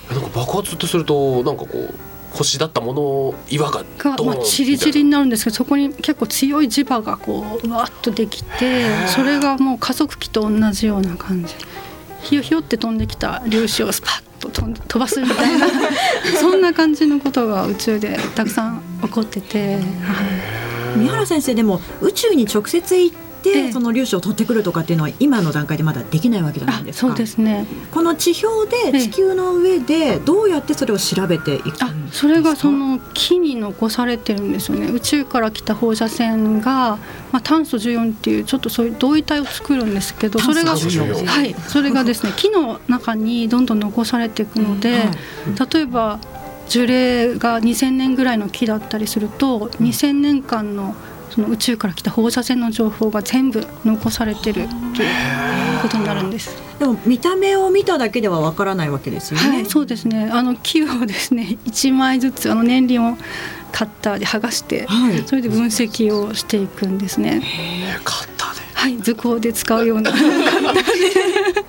[0.08, 1.94] なんか爆発ってするとなんかこう
[2.32, 11.54] 星だったもの岩がが、まあ、ドーンチリチリになるんですけどそこに結構強い磁場がこううわっとできてそれがもう加速器と同じような感じ。
[12.22, 15.66] ひよひよって飛んできた粒子をスパッと飛ん飛ばすみたいな
[16.40, 19.82] そんな感じのことが宇宙でたくさん起こってて、はい。
[20.98, 23.27] 三原先生でも宇宙に直接行って、ええ
[23.72, 27.08] その粒子を取ってくるとかっていうのは今の段階でまだできないわけじゃないあですか。
[27.08, 27.66] そうですね。
[27.90, 28.92] この地表ええ。
[28.92, 31.86] で地球の上でどうやってそれを調べていくんですか。
[31.86, 34.88] あそれがその木に残されてるんですよね。
[34.88, 36.98] 宇宙から来た放射線が、
[37.32, 45.08] まあ、炭素14っていうちょっとそういう同位体を作るんですけどそれが炭素14はいそれがですね 木の中にどんどん残されていくので、
[45.72, 46.18] 例えば
[46.68, 50.94] 樹齢が2000年ぐらいの木だったりすると2000年間の
[51.38, 56.50] その宇宙から来た放射線の情報が全部残されてるということになるんです。
[56.80, 60.28] でも見た目を見ただけではわからないわけですよね、はい、そうですね。
[60.32, 63.16] あの木をですね、 一枚ずつあの年輪を
[63.70, 67.40] カッターで剥がして、はいそれで分析をしていくんですね。
[67.44, 70.10] えーカッターではい、図工で使うような。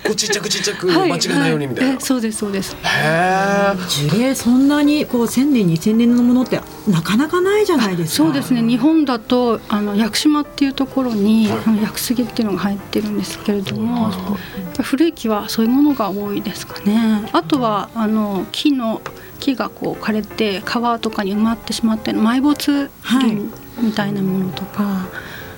[0.04, 2.74] こうちっちゃくちっちゃく間違いないようにみたいな、はえそうですそうです。
[2.74, 8.62] へえ樹齢そんなにこう1000年2000年のものってなかなかないじゃないですかそうですね。
[8.62, 14.10] 日本だとあの屋久島っていうところに、あの屋久杉っていうのが入ってるんですけれども、
[14.82, 17.28] 古い木はそういうものが多いですかね。
[17.32, 19.02] あとはあの木の
[19.38, 25.06] 木がこう枯れて川とかに埋まってしまって埋没林みたいなものとか、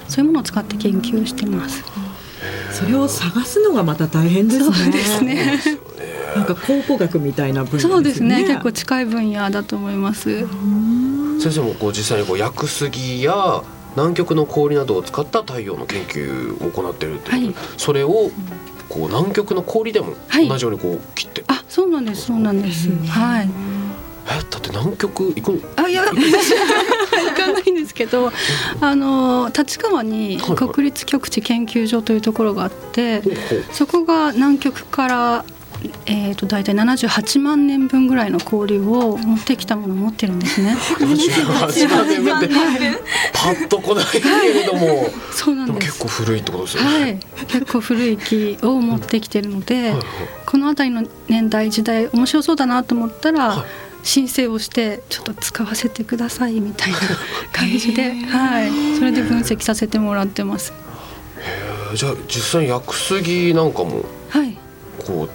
[0.09, 1.85] そういうものを使って研究してます。
[2.71, 5.61] それを探すのがまた大変ですねそうですね。
[6.35, 8.45] なんか考古学みたいな分野ですよねそうですね。
[8.47, 10.47] 結構近い分野だと思います。
[11.41, 13.63] 先生もこう実際にこう屋久杉や
[13.97, 18.31] 南極の氷などを使った太陽の研究を行っているっていうことで、はいそれを
[18.89, 22.27] こう南極の氷でもはい同じようにこう切って、あ、そうなんです。
[22.27, 22.89] そうなんです。
[23.07, 23.49] はい。
[24.27, 25.59] えだって南極行くの？
[25.77, 26.15] あいや行
[27.35, 28.31] かないんですけど
[28.81, 33.23] あの立川に国立極地研究所というところがあって
[33.73, 35.45] そこが南極から
[36.07, 40.77] えー、と大体78万年分ぐらいの氷を持ってきたものを持ってるんですね。
[40.77, 42.39] 78万年分？
[42.39, 42.49] って
[43.33, 45.07] パッと来ないけれども。
[45.33, 45.87] そうなんです。
[45.89, 46.89] 結構古いってことですよね。
[47.01, 49.95] はい、結構古い木を持ってきてるので、
[50.47, 53.67] この辺りの年代時代面白そうだなと思ったら、はい
[54.03, 56.99] 申請をしてちょっと使わせてくださいみたいな
[57.53, 60.73] 感じで、はい、それで分析させてもらってます。
[61.39, 61.97] えー。
[61.97, 64.57] じゃあ実際に屋久杉なんかもはい、
[65.07, 65.29] こ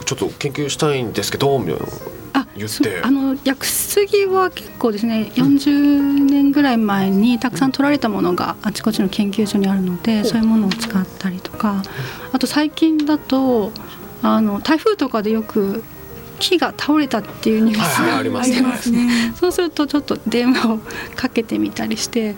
[0.00, 1.86] うちょっと研究したいんですけどみたいな
[2.34, 3.00] あ言って。
[3.00, 11.82] そあの屋久杉は結構ですね40年ぐらい前にたくさん取られたものがあちこちの研究所にあるので、そういうものを使ったりとか。
[12.32, 13.72] あと最近だと
[14.22, 15.84] あの台風とかでよく
[16.38, 19.32] 木が倒れたっていうニュースがありますね。
[19.38, 20.78] そうするとちょっと電話を
[21.16, 22.36] かけてみたりして、え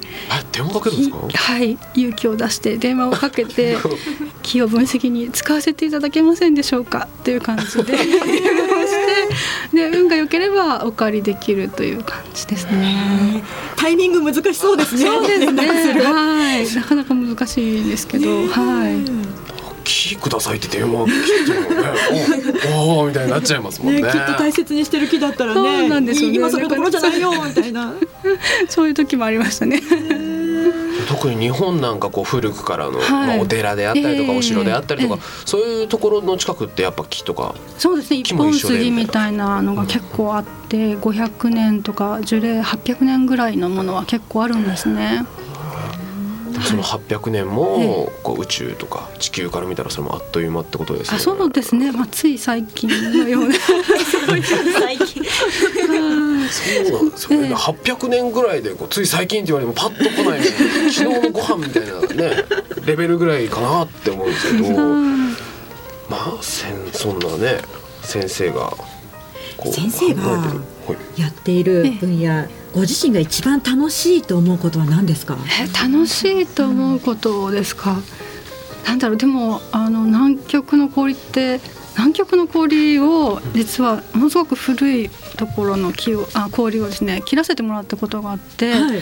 [0.53, 1.19] 電話かけるんですか？
[1.35, 3.77] はい勇気を出して電話をかけて
[4.43, 7.97] 木を分析に使わせていただけませんでしょうかっていう感じで
[9.73, 13.43] で運が良ければお借りできるという感じですね。
[13.77, 15.05] タイミング難しそうですね。
[15.07, 15.67] そうですね。
[16.03, 19.50] はい、なかなか難しいんですけど、はい。
[19.85, 21.89] キーくださいって電話来てもね
[22.77, 27.95] おおーみたいになっちゃいますもんねね、きっと大切にしてる木だったらね、そうなんですよね今それどころじゃないよみたいな。
[28.69, 29.81] そういう時もありましたね。
[31.09, 38.23] 特に日本なんかこう古くからの、はいまあ、お寺であったりとか、ええお城であったりとか、えそういうところの近くってやっぱ木とかそうですね。
[38.23, 45.25] 木一本も一緒で杉みたいなのが結構あって、500年とか樹齢800年ぐらいのものは結構あるんですね。
[46.63, 51.17] その800年もこう宇宙とか地球から見たらそれもあっという間ってことですよね。
[51.19, 51.93] あ、そうですね。
[51.93, 53.55] まあつい最近のような。
[54.81, 55.25] 最近。
[55.25, 57.49] そうなんですよね。
[57.49, 60.43] ええ800年ぐらいでこうつい最近って言われてもパッと来ない
[60.93, 62.45] 昨日のご飯みたいなね
[62.85, 65.19] レベルぐらいかなって思うんですけど、ま
[66.11, 67.61] あせんそんなね
[68.03, 68.75] 先生が
[69.57, 70.59] こう先生が考えてる。
[70.59, 70.80] はい
[71.17, 75.37] やっている分野、ご自身が一番楽しいと思うことは何ですか？
[75.61, 77.97] え楽しいと思うことですか、
[78.87, 81.61] なんだろうでもあの南極の氷って
[81.97, 89.01] 南極の氷を実はものすごく古いところの木をあ氷をですね切らせてもらったことがあって、はい。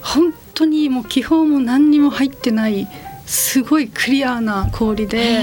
[0.00, 2.88] 本当にもう気泡も何にも入ってない
[3.26, 5.42] すごいクリアな氷で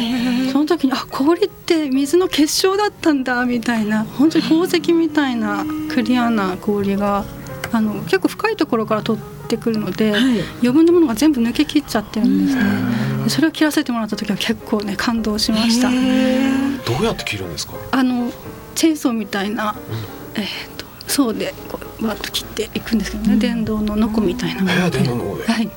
[0.51, 7.25] その時にあ氷って水の結晶だったんだみたいな本当に宝石みたいなクリアな氷が
[7.71, 10.21] あの結構深いところから取ってくるので、はい。
[10.61, 12.63] 余分なものが全部抜けきっちゃってるんですね。
[13.25, 15.89] でそれを切らせてもらった時は結構ね感動しました。
[15.89, 15.95] ど
[16.99, 17.73] うやって切るんですか？
[17.91, 18.31] あの
[18.73, 19.75] チェーンソーみたいな、
[20.35, 20.43] えー、
[20.77, 25.43] とそうでこうバッと切っていくんですけどね、電動のノコみたいなものえーで、電動の方で。
[25.45, 25.69] はい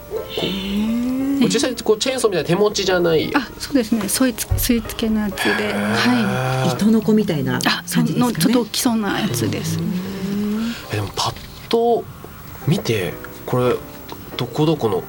[1.49, 3.31] 実際こうチェーンソーみたいな手持ちじゃない？
[3.35, 4.09] あそうですね。
[4.09, 5.73] そいつ吸い付けのやつで。
[5.73, 6.69] はい。
[6.71, 8.33] い糸の子みたいなあそ感じですかね？
[8.33, 9.79] のちょっと大きそうなやつです。
[10.93, 12.05] えでもパッと
[12.67, 13.15] 見て
[13.47, 13.77] これ
[14.37, 14.99] どこどこの？
[14.99, 15.03] っ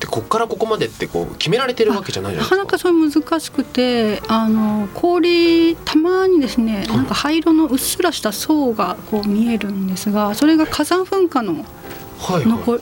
[0.00, 2.56] てこっからここまでってこう決められてるわけじゃないじゃないですか。
[2.56, 11.66] なかなかそれ難しくてあの氷たまにですねなんか灰色のうっすらした層がこう見えるんですがそれが火山噴火の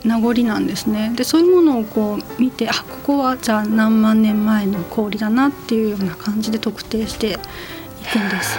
[0.03, 1.11] 名残なんですね。
[1.15, 7.37] でそういうものをこう見てあここはじゃあ何万年前の氷だなっていうような感じで特定していく
[8.19, 8.57] んです。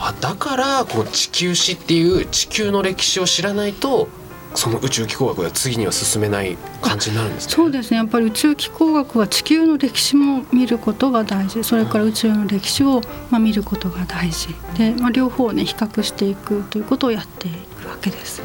[0.00, 4.08] あだからこう地球史っていう地球の歴史を知らないと
[4.54, 7.52] その宇宙気候学が次には進めない感じになるんですね。
[7.52, 7.98] そうですね。
[7.98, 11.62] やっぱり宇宙気候学は地球の歴史も見ることが大事。
[11.62, 14.48] それから宇宙の歴史をまあ見ることが大事。
[14.76, 18.42] で、まあ、両方をね比較していくということをやっていくわけです。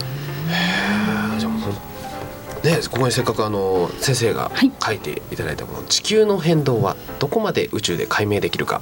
[2.63, 4.71] ねここにせっかくあの先生がはい。
[4.84, 8.82] 書いていただいたこの「地球の変動はどこまで宇宙で解明できるか。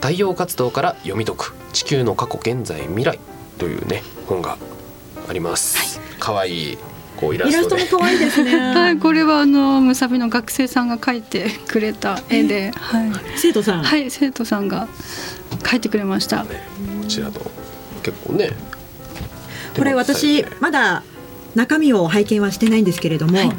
[0.00, 1.54] 太陽活動から読み解く。
[1.72, 3.18] 地球の過去現在未来」
[3.58, 4.58] というね本が
[5.28, 6.00] あります。
[6.18, 6.78] 可愛い
[7.16, 8.56] こうイラストも可愛いですね。
[8.74, 13.82] はい、これはあのムサビの学生さんが描いてくれた絵で、はい、生徒さん。
[13.82, 14.88] はい、生徒さんが
[15.62, 16.44] 描いてくれました。
[16.44, 16.66] ね
[17.02, 17.32] こちらの
[18.02, 18.50] 結構ね。
[19.76, 21.02] これ私まだ
[21.56, 23.52] 中身を拝見はしてないんですけれども、はい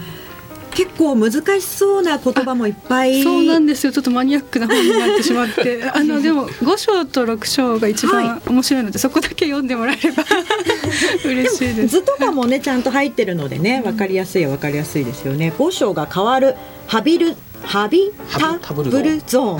[0.78, 3.24] 結構難しそうな言葉もいっぱい。
[3.24, 3.92] そうなんですよ。
[3.92, 10.24] ちょっとマニアックな本になってしまって、 あのでも5章と6章が一番面白いので、そこだけ読んでもらえれば
[11.26, 12.00] 嬉しいです。
[12.00, 15.52] 図とかもねちゃんと入ってるのでね分かりやすいは分かりやすいですよね。
[15.58, 16.54] 五章が変わる
[16.86, 17.36] ハビル
[17.68, 18.12] ハビ
[18.62, 19.60] タブルゾーン。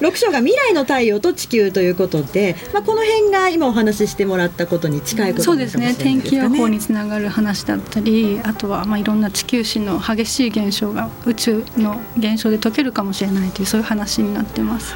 [0.00, 5.94] 六章が未来の太陽と地球ということで、まあこの辺が今お話ししてもらったことに近いことそうですね。
[5.94, 14.94] 天気予報ねにつながる話だったりあとはまあいろんな地球史の激しい現象が宇宙の現象で解けるかもしれないというそういう話になってます。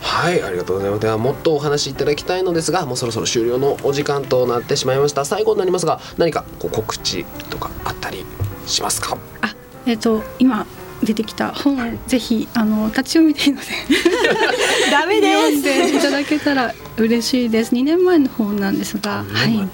[0.00, 0.42] はい。
[0.42, 1.02] ありがとうございます。
[1.02, 5.26] ではもっとお話しいただきたいのですがもうそろそろ終了のお時間となってしまいました。
[5.26, 8.24] 最後になりますが何かこう告知とかあったり
[8.66, 9.18] しますか？
[9.42, 10.66] あえっ、と今
[11.02, 13.66] 出てきた本をぜひあの立ち読みでいいので。
[14.90, 15.92] ダメ読んです。
[15.92, 17.74] でいただけたら嬉しいです。
[17.74, 19.68] 2年前の本なんですが、はい、はい、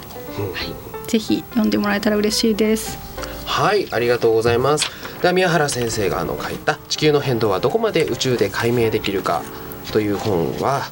[1.11, 2.99] ぜひ読んでもらえたら嬉しいです。
[3.45, 3.89] はい。
[3.91, 4.91] ありがとうございます。
[5.21, 9.43] では宮原先生があの書いた「地球の変動はどこまで宇宙で解明できるか」
[9.91, 10.89] という本は、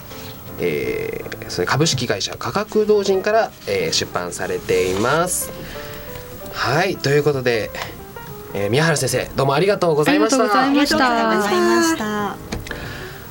[0.58, 5.50] えーそれ株式会社科学同人から、えー出版されています。
[6.52, 6.96] はい。
[6.96, 7.70] ということで、
[8.56, 10.36] えー宮原先生どうもありがとうございました。
[10.38, 11.12] ありがとうござ
[11.52, 12.36] いました。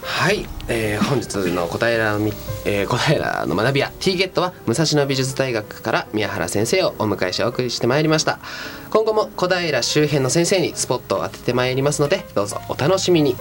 [0.04, 2.32] はい、えー本日の小平み、
[2.64, 8.38] えー小平の学び屋 T ゲットは武蔵野美術大学から宮原先生をお迎えしお送りしてまいりました。
[8.92, 13.36] 今後も小平周辺の先生にスポットを当ててまいりますのでどうぞお楽しみに。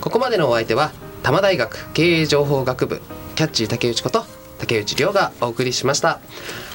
[0.00, 0.90] ここまでのお相手は
[1.22, 3.00] 多摩大学経営情報学部
[3.36, 4.24] キャッチー竹内こと
[4.58, 6.18] 竹内涼がお送りしました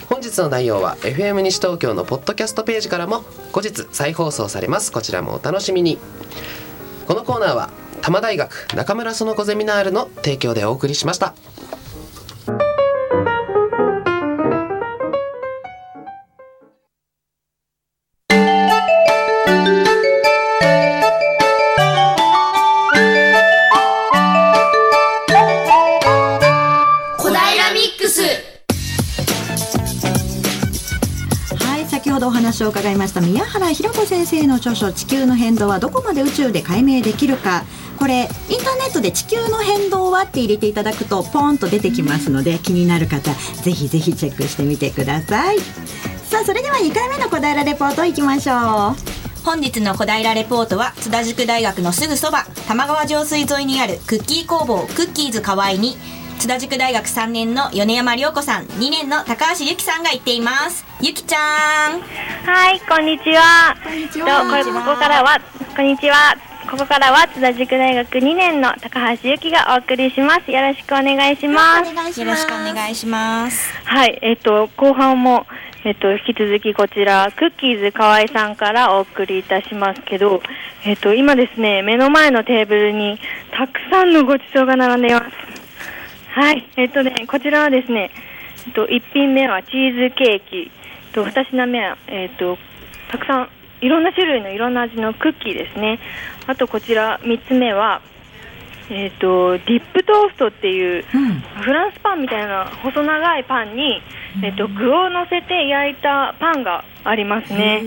[0.10, 4.92] 本日の内容は FM 西東京のポッドキャストページからも後日再放送されます。
[4.92, 5.98] こちらもお楽しみに。
[7.08, 11.34] このコーナーは多摩大学中村園子ゼミナールの提供でお送りしました。
[32.06, 37.66] 先ほどお話を伺いました宮原ひろ子先生の著書「地球の変動はどこまで宇宙で解明できるか」
[37.98, 43.32] これインターネットで「地球の変動は」って入れていただくとポンと出てきますので気になる方
[43.64, 45.58] ぜひぜひチェックしてみてください。
[46.30, 49.44] さあそれでは2回目の小平レポートいきましょう。
[49.44, 55.98] 本日の小平レポートは津田塾大学のすぐそば玉川上水沿いにあるクッキー工房クッキーズ河合に
[56.38, 60.86] 津田塾大学3年の米山涼子さん2年の高橋由紀さんが行っています。
[61.02, 63.76] ゆきちゃんはい、こんにちは。
[63.84, 64.32] こんにちとこ
[64.80, 65.42] ここからは、
[65.76, 66.38] こんにちは。
[66.72, 70.50] ここからは津田塾大学2年の高橋由紀がお送りします。
[70.50, 72.22] よろしくお願いします。
[72.22, 75.46] よろしくお願いしますはい、えっと、後半も、
[75.84, 80.42] えっと、引き続きこちら、クッキーズ河合さんからお送りいたしますけど、
[80.86, 83.20] えっと、今ですね、目の前のテーブルに
[83.52, 85.26] たくさんのごちそうが並んでいます。
[86.40, 88.12] はい、えっとね、こちらはですね、
[88.68, 90.72] えっと、1品目はチーズケーキ、
[91.16, 92.58] と2品目は、えっと、
[93.10, 93.50] たくさん、
[93.82, 96.00] いろんな種類のいろんな味のクッキーですね。
[96.46, 98.02] あとこちら3つ目は、
[98.90, 101.04] えっと、ディップトーストっていう、
[101.62, 104.02] フランスパンみたいな細長いパンに、
[104.44, 107.84] えっと、具を乗せて焼いたパンがありますね。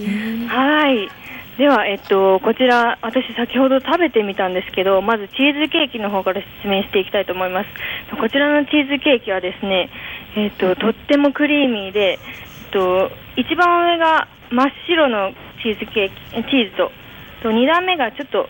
[0.48, 1.08] はい。
[1.58, 7.68] では、えっと、こちら、私先ほど食べてみたんですけど、まずチーズケーキの方から説明していきたいと思います。
[8.16, 9.90] こちらのチーズケーキはですね、
[10.36, 12.18] えっと、とってもクリーミーで、
[12.68, 16.90] と、一番上が真っ白のチーズケーキ、えチーズと、
[17.42, 18.48] と2段目がちょっと、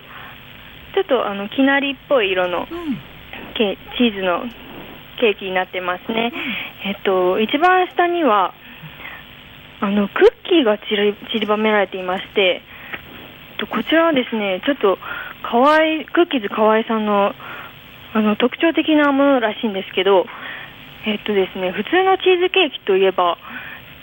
[0.95, 2.67] ちょっとあの、きなりっぽい色の、
[3.55, 4.43] ケチーズの
[5.19, 6.31] ケーキになってますね。
[6.85, 8.53] えっと、一番下には、
[9.81, 12.61] あの、クッキーが散り散りばめられていまして、
[13.51, 14.97] えっとこちらはですね、ちょっと、
[15.43, 17.33] かわい、クッキーズ河合さんの、
[18.13, 20.25] あの、特徴的なものらしいんですけど、
[21.05, 23.37] えっとですね、普通のチーズケーキといえば、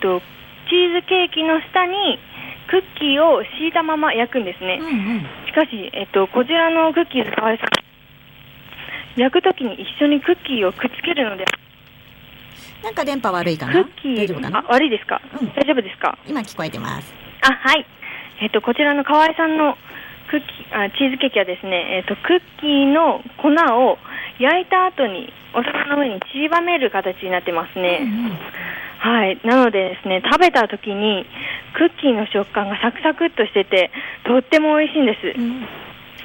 [0.07, 0.23] と、
[0.71, 2.19] チーズケーキの下に
[2.71, 4.79] クッキーを敷いたまま焼くんですね。
[5.47, 11.45] しかし、えっと、こちらのクッキーズ河合さん、焼くときに一緒にクッキーをくっつけるので、
[12.83, 14.59] なんか電波悪いかクなッキー、大丈夫かな？
[14.59, 15.49] あ、悪いですか、うん。
[15.55, 16.19] 大丈夫ですか？
[16.29, 17.15] 今聞こえてます。
[17.43, 17.87] あ、はい。
[18.43, 19.79] えっと、こちらの河合さんの
[20.31, 23.99] クッキー、あチーズケーキはですね、えっと、クッキーの粉を
[24.39, 28.07] 焼いた後にお皿の上に散りばめる形になってますね。
[28.99, 29.39] はい。
[29.45, 31.27] なのでですね、食べた時に
[31.75, 33.91] クッキーの食感がサクサクっとしてて、
[34.25, 35.33] とっても美味しいんです。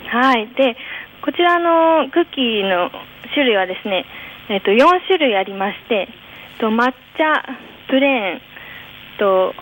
[0.09, 0.47] はい。
[0.55, 0.75] で、
[1.21, 2.91] こちらのクッキーの
[3.33, 4.05] 種類はですね、
[4.49, 6.09] えっと、4種類ありまして、
[6.59, 7.43] と抹茶、
[7.87, 8.41] プレーン、
[9.17, 9.53] と、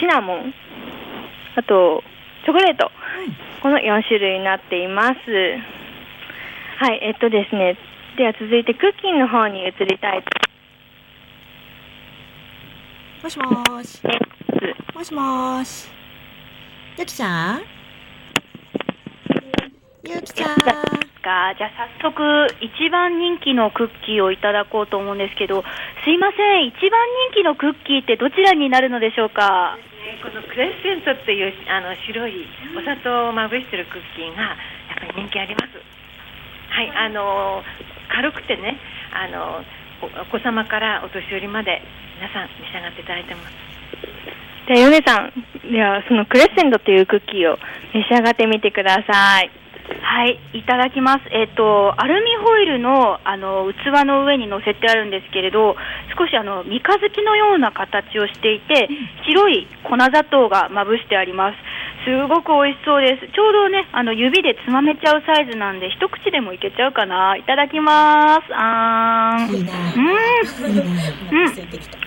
[0.00, 0.54] シナモン、
[1.56, 2.02] あと、
[2.44, 2.90] チョコレート。
[3.62, 5.18] この4種類になっています。
[6.78, 7.76] はい、えっとですね、
[8.16, 10.30] では続いてクッキーの方に移りたいと
[13.22, 14.02] もしもーし。
[14.94, 15.88] もしもーし
[16.98, 17.62] ゆきちゃん？
[20.04, 20.56] ゆきちゃん
[21.24, 25.64] かじゃあ早速一番人気のクッキーをいただこうと思うんですけど
[26.04, 27.00] すいません一番
[27.32, 29.78] 人気のクッキーってどちらになるのでしょうか
[30.24, 34.56] このクレッセントっていうあの白いお砂糖をまぶしてるクッキーが
[34.96, 35.76] やっぱり人気あります。
[36.72, 37.62] はい、あの
[38.08, 38.80] 軽くてね、
[39.12, 39.60] あの
[40.00, 41.82] お子様からお年寄りまで
[42.16, 43.52] 皆さん召し上がっていただいてます。
[44.66, 45.32] じゃ、米さん、
[45.70, 47.58] では、そのクレッセントっていうクッキーを
[47.92, 49.63] 召し上がってみてください。
[50.04, 51.24] はいいただきます。
[51.32, 55.76] えっ、とアルミホイルのあの器の上に乗せてあるんですけれど
[56.16, 58.88] 少しあの三日月のような形をしていて
[59.26, 61.56] 白い粉砂糖がまぶしてあります。
[62.04, 63.32] すごく美味しそうです。
[63.32, 67.36] ちょうどねあの指でつまめちゃうサイズなんで一口でもいけちゃうかな。
[67.36, 68.52] いただきます。
[68.52, 69.56] あーん。
[69.56, 69.72] いいな。
[69.72, 70.10] うん。
[70.12, 71.54] うん。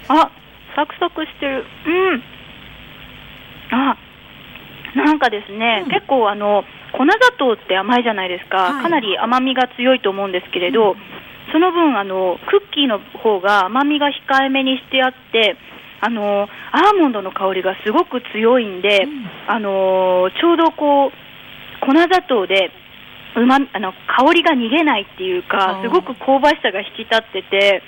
[0.07, 0.29] あ、
[0.75, 1.65] サクサクしてる。
[1.87, 2.23] うん。
[3.71, 3.97] あ、
[4.95, 5.91] なんかですね、うん。
[5.91, 6.63] 結構あの
[6.93, 8.83] 粉砂糖って甘いじゃないですか、はい。
[8.83, 10.95] かなり甘みが強いと思うんですけれど、
[11.51, 15.55] その分あのクッキーの方が甘みが控えめにしてあって
[16.01, 19.07] あのアーモンドの香りがすごく強いんで、
[19.47, 21.11] あのちょうどこう
[21.85, 22.71] 粉砂糖で
[23.35, 27.83] うまあの香りが逃げないっていうかすごく香ばしさが引き立ってて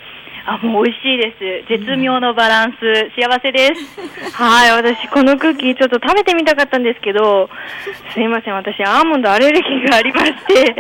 [0.45, 1.67] あもう美味しいです。
[1.69, 2.77] 絶妙のバランス、
[3.15, 3.99] 幸せです。
[4.33, 7.49] はい私このクッキーちょっと食べてみたかったんですけど
[8.13, 8.55] すいません。
[8.55, 10.75] 私アーモンドアレルギーがありまして。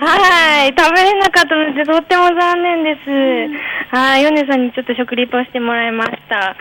[0.00, 3.96] はい食べれなかったのでとっても残念です。
[3.96, 6.56] はいヨネさんにちょっと食リポしてもらいました。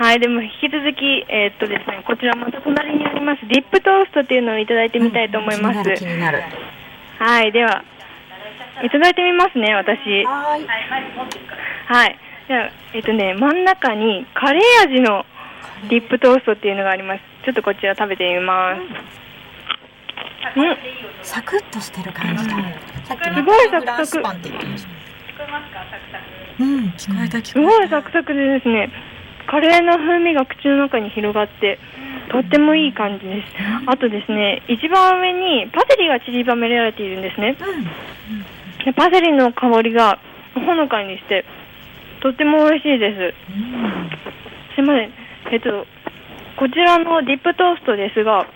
[0.00, 5.82] はい、でも引き続き、えーっとですね、こちらまた隣にあります、ディップトーストっていうのをいただいてみたいと思います。
[5.82, 6.42] 気になる気になる。
[7.18, 7.84] はい、では、
[8.82, 10.24] いただいてみますね、私。
[10.24, 10.66] はい
[11.86, 12.18] はい。
[12.48, 15.24] じゃあ、えっとね、真ん中にカレー味の
[15.88, 17.20] ディップトーストっていうのがあります。
[17.44, 18.80] ちょっとこちら食べてみます。
[20.56, 20.76] うん、
[21.22, 22.56] サクッとしてる感じだ、
[23.06, 24.18] すごいサクサク
[26.96, 28.90] 聞こえた聞すこえたごいサクサクでですね、
[29.46, 31.78] カレーの風味が口の中に広がって、
[32.30, 33.46] とってもいい感じです。
[33.86, 37.56] あとですね、一番上にパセリが散りばめられているんですね。
[38.84, 40.18] でパセリの香りが
[40.54, 41.44] ほのかにして、
[42.20, 43.34] とっても美味しいです。
[44.74, 45.12] すいません。
[45.52, 45.86] えっと、
[46.56, 48.46] こちらのディップトーストですが、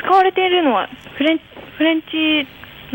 [0.00, 1.40] 使われているのはフレン
[1.76, 2.46] フレンチ、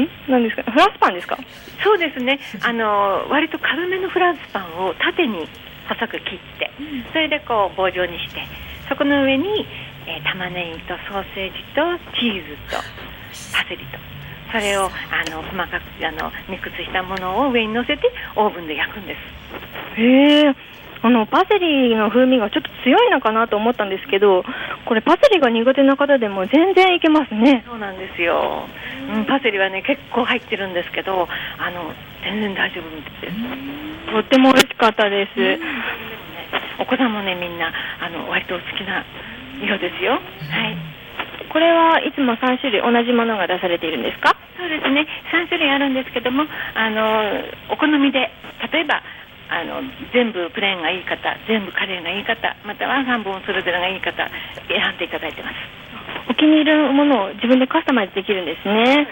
[0.02, 0.32] ん？
[0.32, 0.64] なんですか？
[0.64, 1.38] フランスパンですか？
[1.84, 2.40] そうですね。
[2.64, 5.48] あの割と軽めのフランスパンを縦に
[5.88, 6.72] 細く切って、
[7.14, 8.42] それでこう棒状にして、
[8.88, 9.66] そこの上に、
[10.08, 12.78] えー玉ねぎとソーセージとチーズと
[13.58, 13.98] パセリと。
[14.52, 14.90] それをあ
[15.30, 20.02] の細かくあのミックスしたものを上に乗せてオーブンで焼くんです。
[20.02, 20.56] へえ。
[21.02, 24.44] あのパセリの風味がちょっと強いのかなと思ったんですけど、
[24.86, 27.64] これパセリが苦手な方でも全然いけますね。
[27.66, 28.68] そうなんですよ。
[29.16, 32.90] うん、パセリはね結構入ってるんですけど、あの全然大丈夫
[33.22, 34.12] です。
[34.12, 35.60] とっても美味しかったです。
[36.80, 37.72] お子さんもねみんな
[38.02, 39.06] あの割とお好きな
[39.66, 40.14] ようですよ。
[40.14, 40.18] は
[40.68, 40.89] い。
[41.50, 44.36] これはいつも3種類同じものが出されているんですか？
[44.58, 45.08] そうですね。
[45.34, 46.46] 3種類あるんですけども、
[46.76, 48.30] あのお好みで
[48.72, 49.02] 例えば
[49.50, 49.82] あの
[50.14, 54.14] 全部プレーンがいい方、全部カレーがいい方、または3本それぞれがいい方
[54.68, 55.56] 選んでいただいてます。
[56.30, 59.08] お気に入りのものを自分でカスタマイズできるんですね。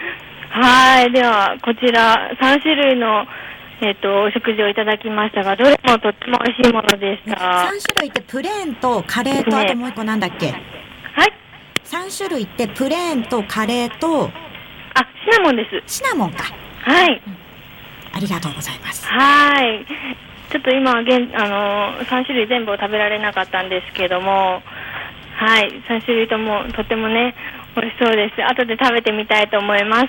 [0.50, 1.12] はい。
[1.12, 3.26] では、こちら3種類の、
[3.82, 7.36] えっ、と、お食事をいただきましたが、どれもとっても美味しいものでした。
[7.36, 10.46] 3種類ってプレーンとカレーとねあともう一個なんだっけ？
[10.50, 10.58] はい。
[11.88, 14.28] 3種類ってプレーンとカレーと
[14.92, 15.96] あ、シナモンです。
[15.96, 16.44] シナモンか
[16.82, 17.22] はい。
[18.12, 19.86] ありがとうございますはい。
[20.52, 24.60] ちょっと今は現、あのー、3種類全部を食べられなかったんですけども、
[25.36, 25.70] はい。
[25.88, 27.34] 3種類ともとってもね、
[27.74, 28.44] 美味しそうです。
[28.44, 30.08] 後で食べてみたいと思います。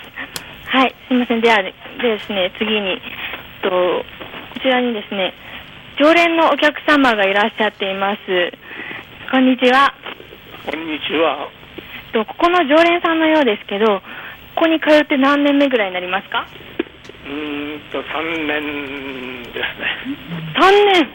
[0.67, 0.93] はい。
[1.07, 1.39] すいません。
[1.39, 2.99] ではでですね、次に、えっ
[3.63, 5.33] と、こちらにですね、
[5.97, 8.19] 常連のお客様がいらっしゃっています。
[9.31, 9.93] こんにちは。
[10.65, 11.58] こんにちは。
[12.11, 14.01] とここの常連さんのようですけど、
[14.55, 16.47] ここに通って何年目ぐらいになりますか？
[17.25, 19.87] うーんと3年ですね。
[20.59, 21.09] 3年。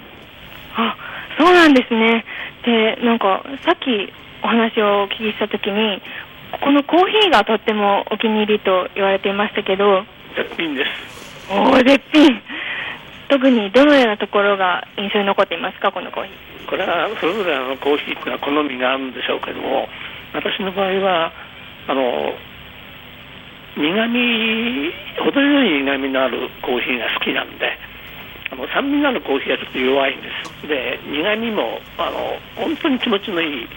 [0.77, 0.97] あ
[1.39, 2.25] そうなんですね。
[2.65, 6.01] でなんかさっきお話をお聞きした時に
[6.53, 10.05] ここのコーヒーがとってもお気に入りと言われていましたけど
[10.37, 11.53] 絶品です。
[11.53, 12.41] おお絶品。
[13.29, 15.91] 特にどのようなところが印象に残っていますか？
[15.93, 16.69] このコーヒー。
[16.69, 19.87] これはそれぞれのコーヒーっていうのは好みがあるんでしょうけども、
[20.35, 21.33] 私の場合は、
[21.87, 22.35] あの、
[23.77, 24.93] 苦味、
[25.25, 27.79] 程よい苦味のあるコーヒーが好きなんで、
[28.53, 30.29] あの酸味のあるコーヒーはちょっと弱いんで
[30.61, 30.69] す。
[30.69, 33.69] で、苦味も、あの、本当に気持ちのいい、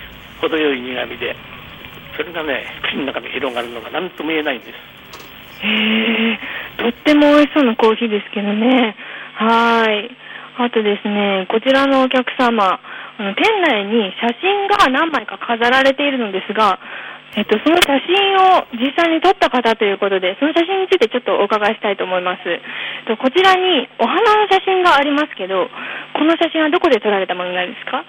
[0.41, 1.35] 程よい苦味で、
[2.17, 4.97] それがね、口の中で広がるのが何とも言えないんです。
[5.61, 6.39] へえ
[6.77, 8.95] とっても美味しそうなコーヒーですけどね
[9.33, 10.09] はい
[10.57, 12.79] あとですねこちらのお客様
[13.17, 16.79] 店内に写真が何枚か飾られているのですが
[17.35, 18.17] えっと、その写真
[18.57, 22.41] を実際に撮った方ということで、その写真についてちょっとお伺いしたいと思います。
[23.05, 25.69] とこちらにお花の写真がありますけど、
[26.17, 28.01] この写真はどこで撮られたものなんですか？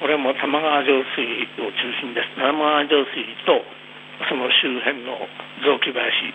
[0.00, 1.22] これも玉川上水
[1.62, 2.34] を中心です。
[2.34, 3.62] 玉川上水と
[4.26, 5.22] その周辺の
[5.62, 6.34] 雑木林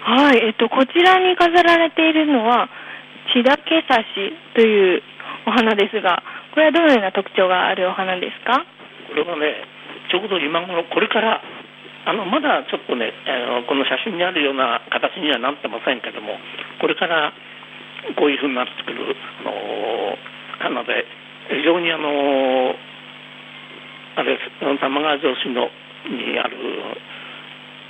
[0.00, 2.70] はい、えっと、こちらに飾られているのは、
[3.34, 5.02] 千田けさしという
[5.46, 6.22] お花ですが、
[6.52, 8.64] これはどのような特徴があるお花ですか？
[9.08, 9.64] これはね、
[10.10, 11.40] ちょうど今頃、これから、
[12.06, 13.30] あのまだちょっとね、あ
[13.60, 16.38] のこの写真にあるような形にはなってませんけども、
[16.78, 17.32] これから
[18.16, 20.18] こういうふうになってくる、あの
[20.60, 21.04] 花で、
[21.50, 22.76] 非常にあの
[24.16, 24.38] あれ
[24.78, 25.70] 玉川上市の
[26.06, 26.56] にある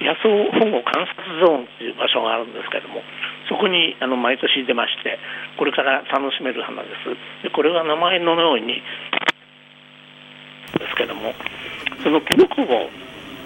[0.00, 3.02] 野草保護観察ゾーンという場所があるんですけども
[3.50, 5.18] そこにあの毎年出まして
[5.58, 7.10] これから楽しめる花です。
[7.42, 8.78] でこれは名前のように
[10.78, 11.34] ですけども
[12.02, 12.88] そのキノコを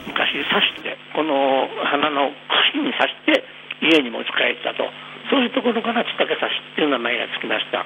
[0.07, 2.31] 昔刺してこの花の
[2.77, 3.45] 茎に刺して
[3.81, 4.85] 家に持ち帰ったと。
[5.31, 7.81] そういうところからちたけ刺しっていう名前がつきました。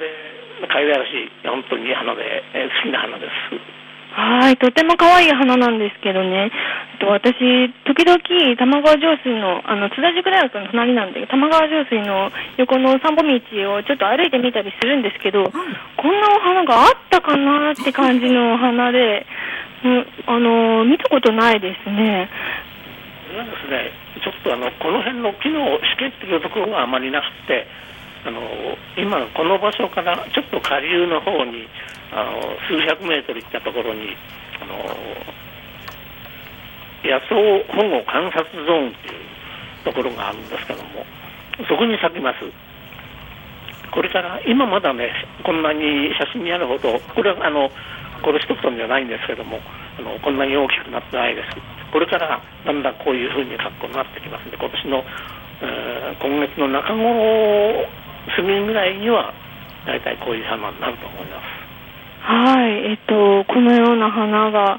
[0.00, 3.87] で可愛らしい本当にいい花で、え、好きな花です。
[4.18, 6.50] はい、とても可愛い花なんですけどね、
[6.98, 7.38] と私、
[7.86, 8.18] 時々、
[8.58, 13.30] 玉川上水の、あの津田塾大学の隣なんで、玉川上水の横の散歩道
[13.78, 19.24] をちょっと歩いてみたりするんですけど、こんなお花があったかなって感じのお花で、
[19.86, 22.28] うん、あの見たことないですね。
[23.28, 23.92] それはですね、
[24.24, 27.68] ちょっとあのこの辺の木の湿気っていうところがあまりなくて、
[28.26, 28.42] あの
[28.96, 31.68] 今、この場所からちょっと下流の方に
[32.12, 34.16] あの数百メートル行ったところに
[34.60, 34.76] あの
[37.04, 37.34] 野草
[37.72, 39.28] 保護観察ゾーンという
[39.84, 41.04] ところがあるんですけども
[41.68, 42.38] そこに咲きます。
[43.90, 45.10] これから今まだね
[45.42, 47.70] こんなに写真にあるほどこれはあの
[48.22, 49.58] これ一つじゃないんですけども
[49.98, 51.56] あのこんなに大きくなってないです。
[51.90, 55.04] これからだんだんこういうふうに格好になってきますので今年の、
[55.62, 57.88] えー、今月の中頃
[58.36, 59.32] 過ぎぐらいには
[59.86, 61.57] 大体こういう花になると思います。
[62.28, 64.78] はい、えっと、このような花が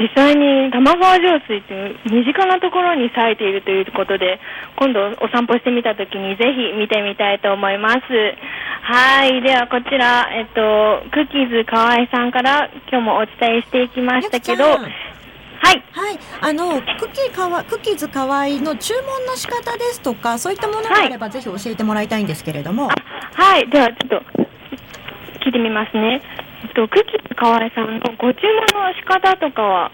[0.00, 4.40] 実際に玉川上水という身近なところに咲いているということで
[4.78, 8.00] 今度お散歩してみたときにぜひ見てみたいと思います
[8.80, 14.64] はいではこちら、えっと、クッキーズ河合さんから今日もお伝えしていきましたけど
[15.60, 15.82] はい。
[15.90, 16.18] はい。
[16.40, 22.88] あの、クッキーかわ、クッキーズかわいの注文の仕方ですとか、そういったものがあれば、はい、ぜひ教えてもらいたいんですけれども。
[23.34, 23.68] はい。
[23.68, 24.22] では、ちょっと、
[25.44, 26.22] 聞いてみますね。
[26.78, 29.90] と、クッキー河合さんのご注文の仕方とかは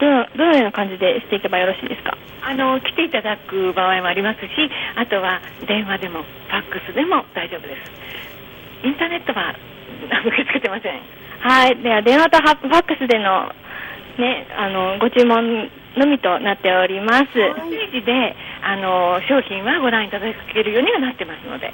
[0.00, 2.18] どのどのような感じでしていけばよろしいですか？
[2.42, 4.48] あの来ていただく場合もありますし
[4.96, 7.92] あとは電話でもファックスでも大丈夫です
[8.82, 9.54] インターネットは
[10.26, 10.98] 受け付けてません
[11.38, 13.46] はいでは電話とファックスでの
[14.18, 17.26] ねあのご注文のみとなっております。
[17.26, 18.34] ホームページで
[18.64, 21.70] あの商品はご覧いただけるようにはなってますので。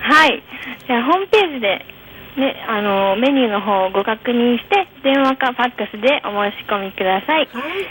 [0.00, 0.42] はい。
[0.86, 1.86] じゃあホームページで
[2.36, 7.86] ね、あのメニューの方をご確認して電話かファックスでお申し込みください、はい、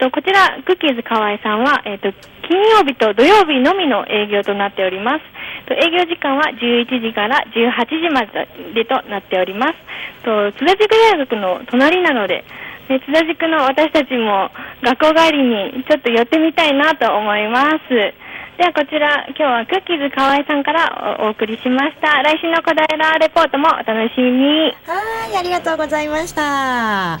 [0.00, 2.12] とこちらクッキーズ河合さんは、えーと、
[2.48, 5.24] 金曜日と土曜日のみの営業となっております。
[5.66, 8.20] と営業時間は11時から18時ま
[8.74, 9.74] でとなっております。
[10.24, 12.44] と津田塾大学の隣なので
[12.88, 14.50] ね、津田塾の私たちも
[14.82, 18.14] 学校帰りにちょっと寄ってみたいなと思います。
[18.56, 22.22] ではこちら、今日はクッキーズ河合さんからお送りしました。
[22.22, 22.86] 来週の小平
[23.18, 24.72] レポートもお楽しみに。
[24.86, 27.18] はい、ありがとうございました。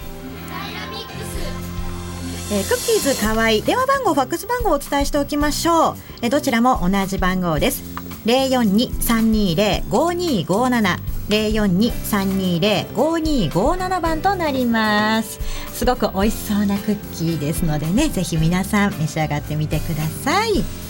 [2.52, 7.82] えー、クッキーズ河合電話番号ファックス番号をお伝えしておきましょう、えー、どちらも同じ番号です
[8.26, 10.98] 042-320-5257
[11.30, 15.40] 042-320-5257番となります
[15.72, 20.83] すごく美味しそうなクッキーですのでねぜひ皆さん召し上がってみてください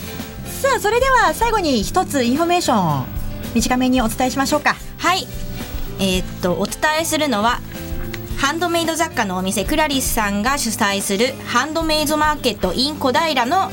[0.65, 3.05] さあそれでは最後に一つインフォメーション
[3.53, 4.75] 短めにお伝えしましょうか。
[4.97, 5.27] はい。
[5.99, 7.59] えー、っとお伝えするのは
[8.37, 13.71] ハンドメイド雑貨のお店クラリスさんが主催するハンドメイドマーケット in 小平の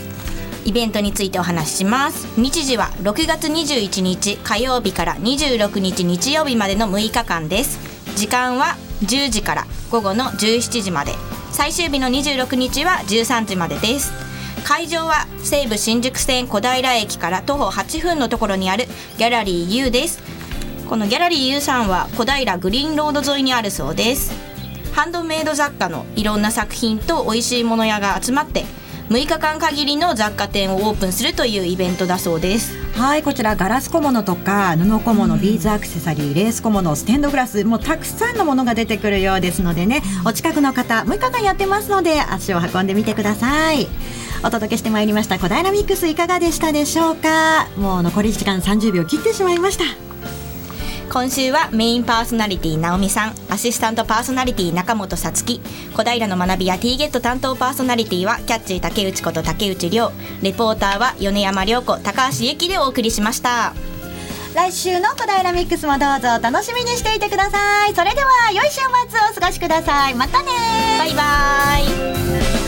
[0.66, 2.38] イベントについてお話しします。
[2.38, 7.78] 日時は6月21日火曜日から26日日曜日までの6日間です。
[8.16, 11.14] 時間は10時から午後の17時まで。
[11.52, 14.31] 最終日の26日は13時までです。
[14.64, 18.86] 会場は西武新宿線小平駅から徒歩8分のところにある
[19.18, 20.22] ギャラリー U です。
[20.88, 24.32] このギャラリー U さんは小平グリーンロード沿いにあるそうです。
[24.92, 28.64] ハンドメイド雑貨のいろんな作品と美味しいもの屋が集まって
[29.08, 32.82] 6日間限りの雑貨店をオープンするというイベントだそうです。
[32.94, 43.88] はいこちらガラス小物とか布小物、ビーズアクセサリーレース小物ステンドグラスもうたくさんのものが出てくるようですのでねお近くの方6日間やってますので足を運んでみてください
[44.44, 45.38] お届けしてまいりました。
[45.38, 47.68] 小平ミックスいかがでしたでしょうか？
[47.76, 49.84] もう残り時間30秒切ってしまいました。
[51.12, 55.60] 今週はメインパーソナリティ直美さんアシスタントパーソナリティ中本さつき。
[55.94, 60.10] 小平の学びや T ゲット担当パーソナリティはキャッチー竹内こと竹内涼。
[60.40, 63.74] レポーターは米山涼子高橋由紀でお送りしました。
[64.54, 67.94] 来週の小平ミックスもどうぞ楽しみにしていてください。
[67.94, 70.14] それでは良い週末をお過ごしください。
[70.14, 70.48] またね
[70.98, 71.22] バイバ
[72.58, 72.61] イ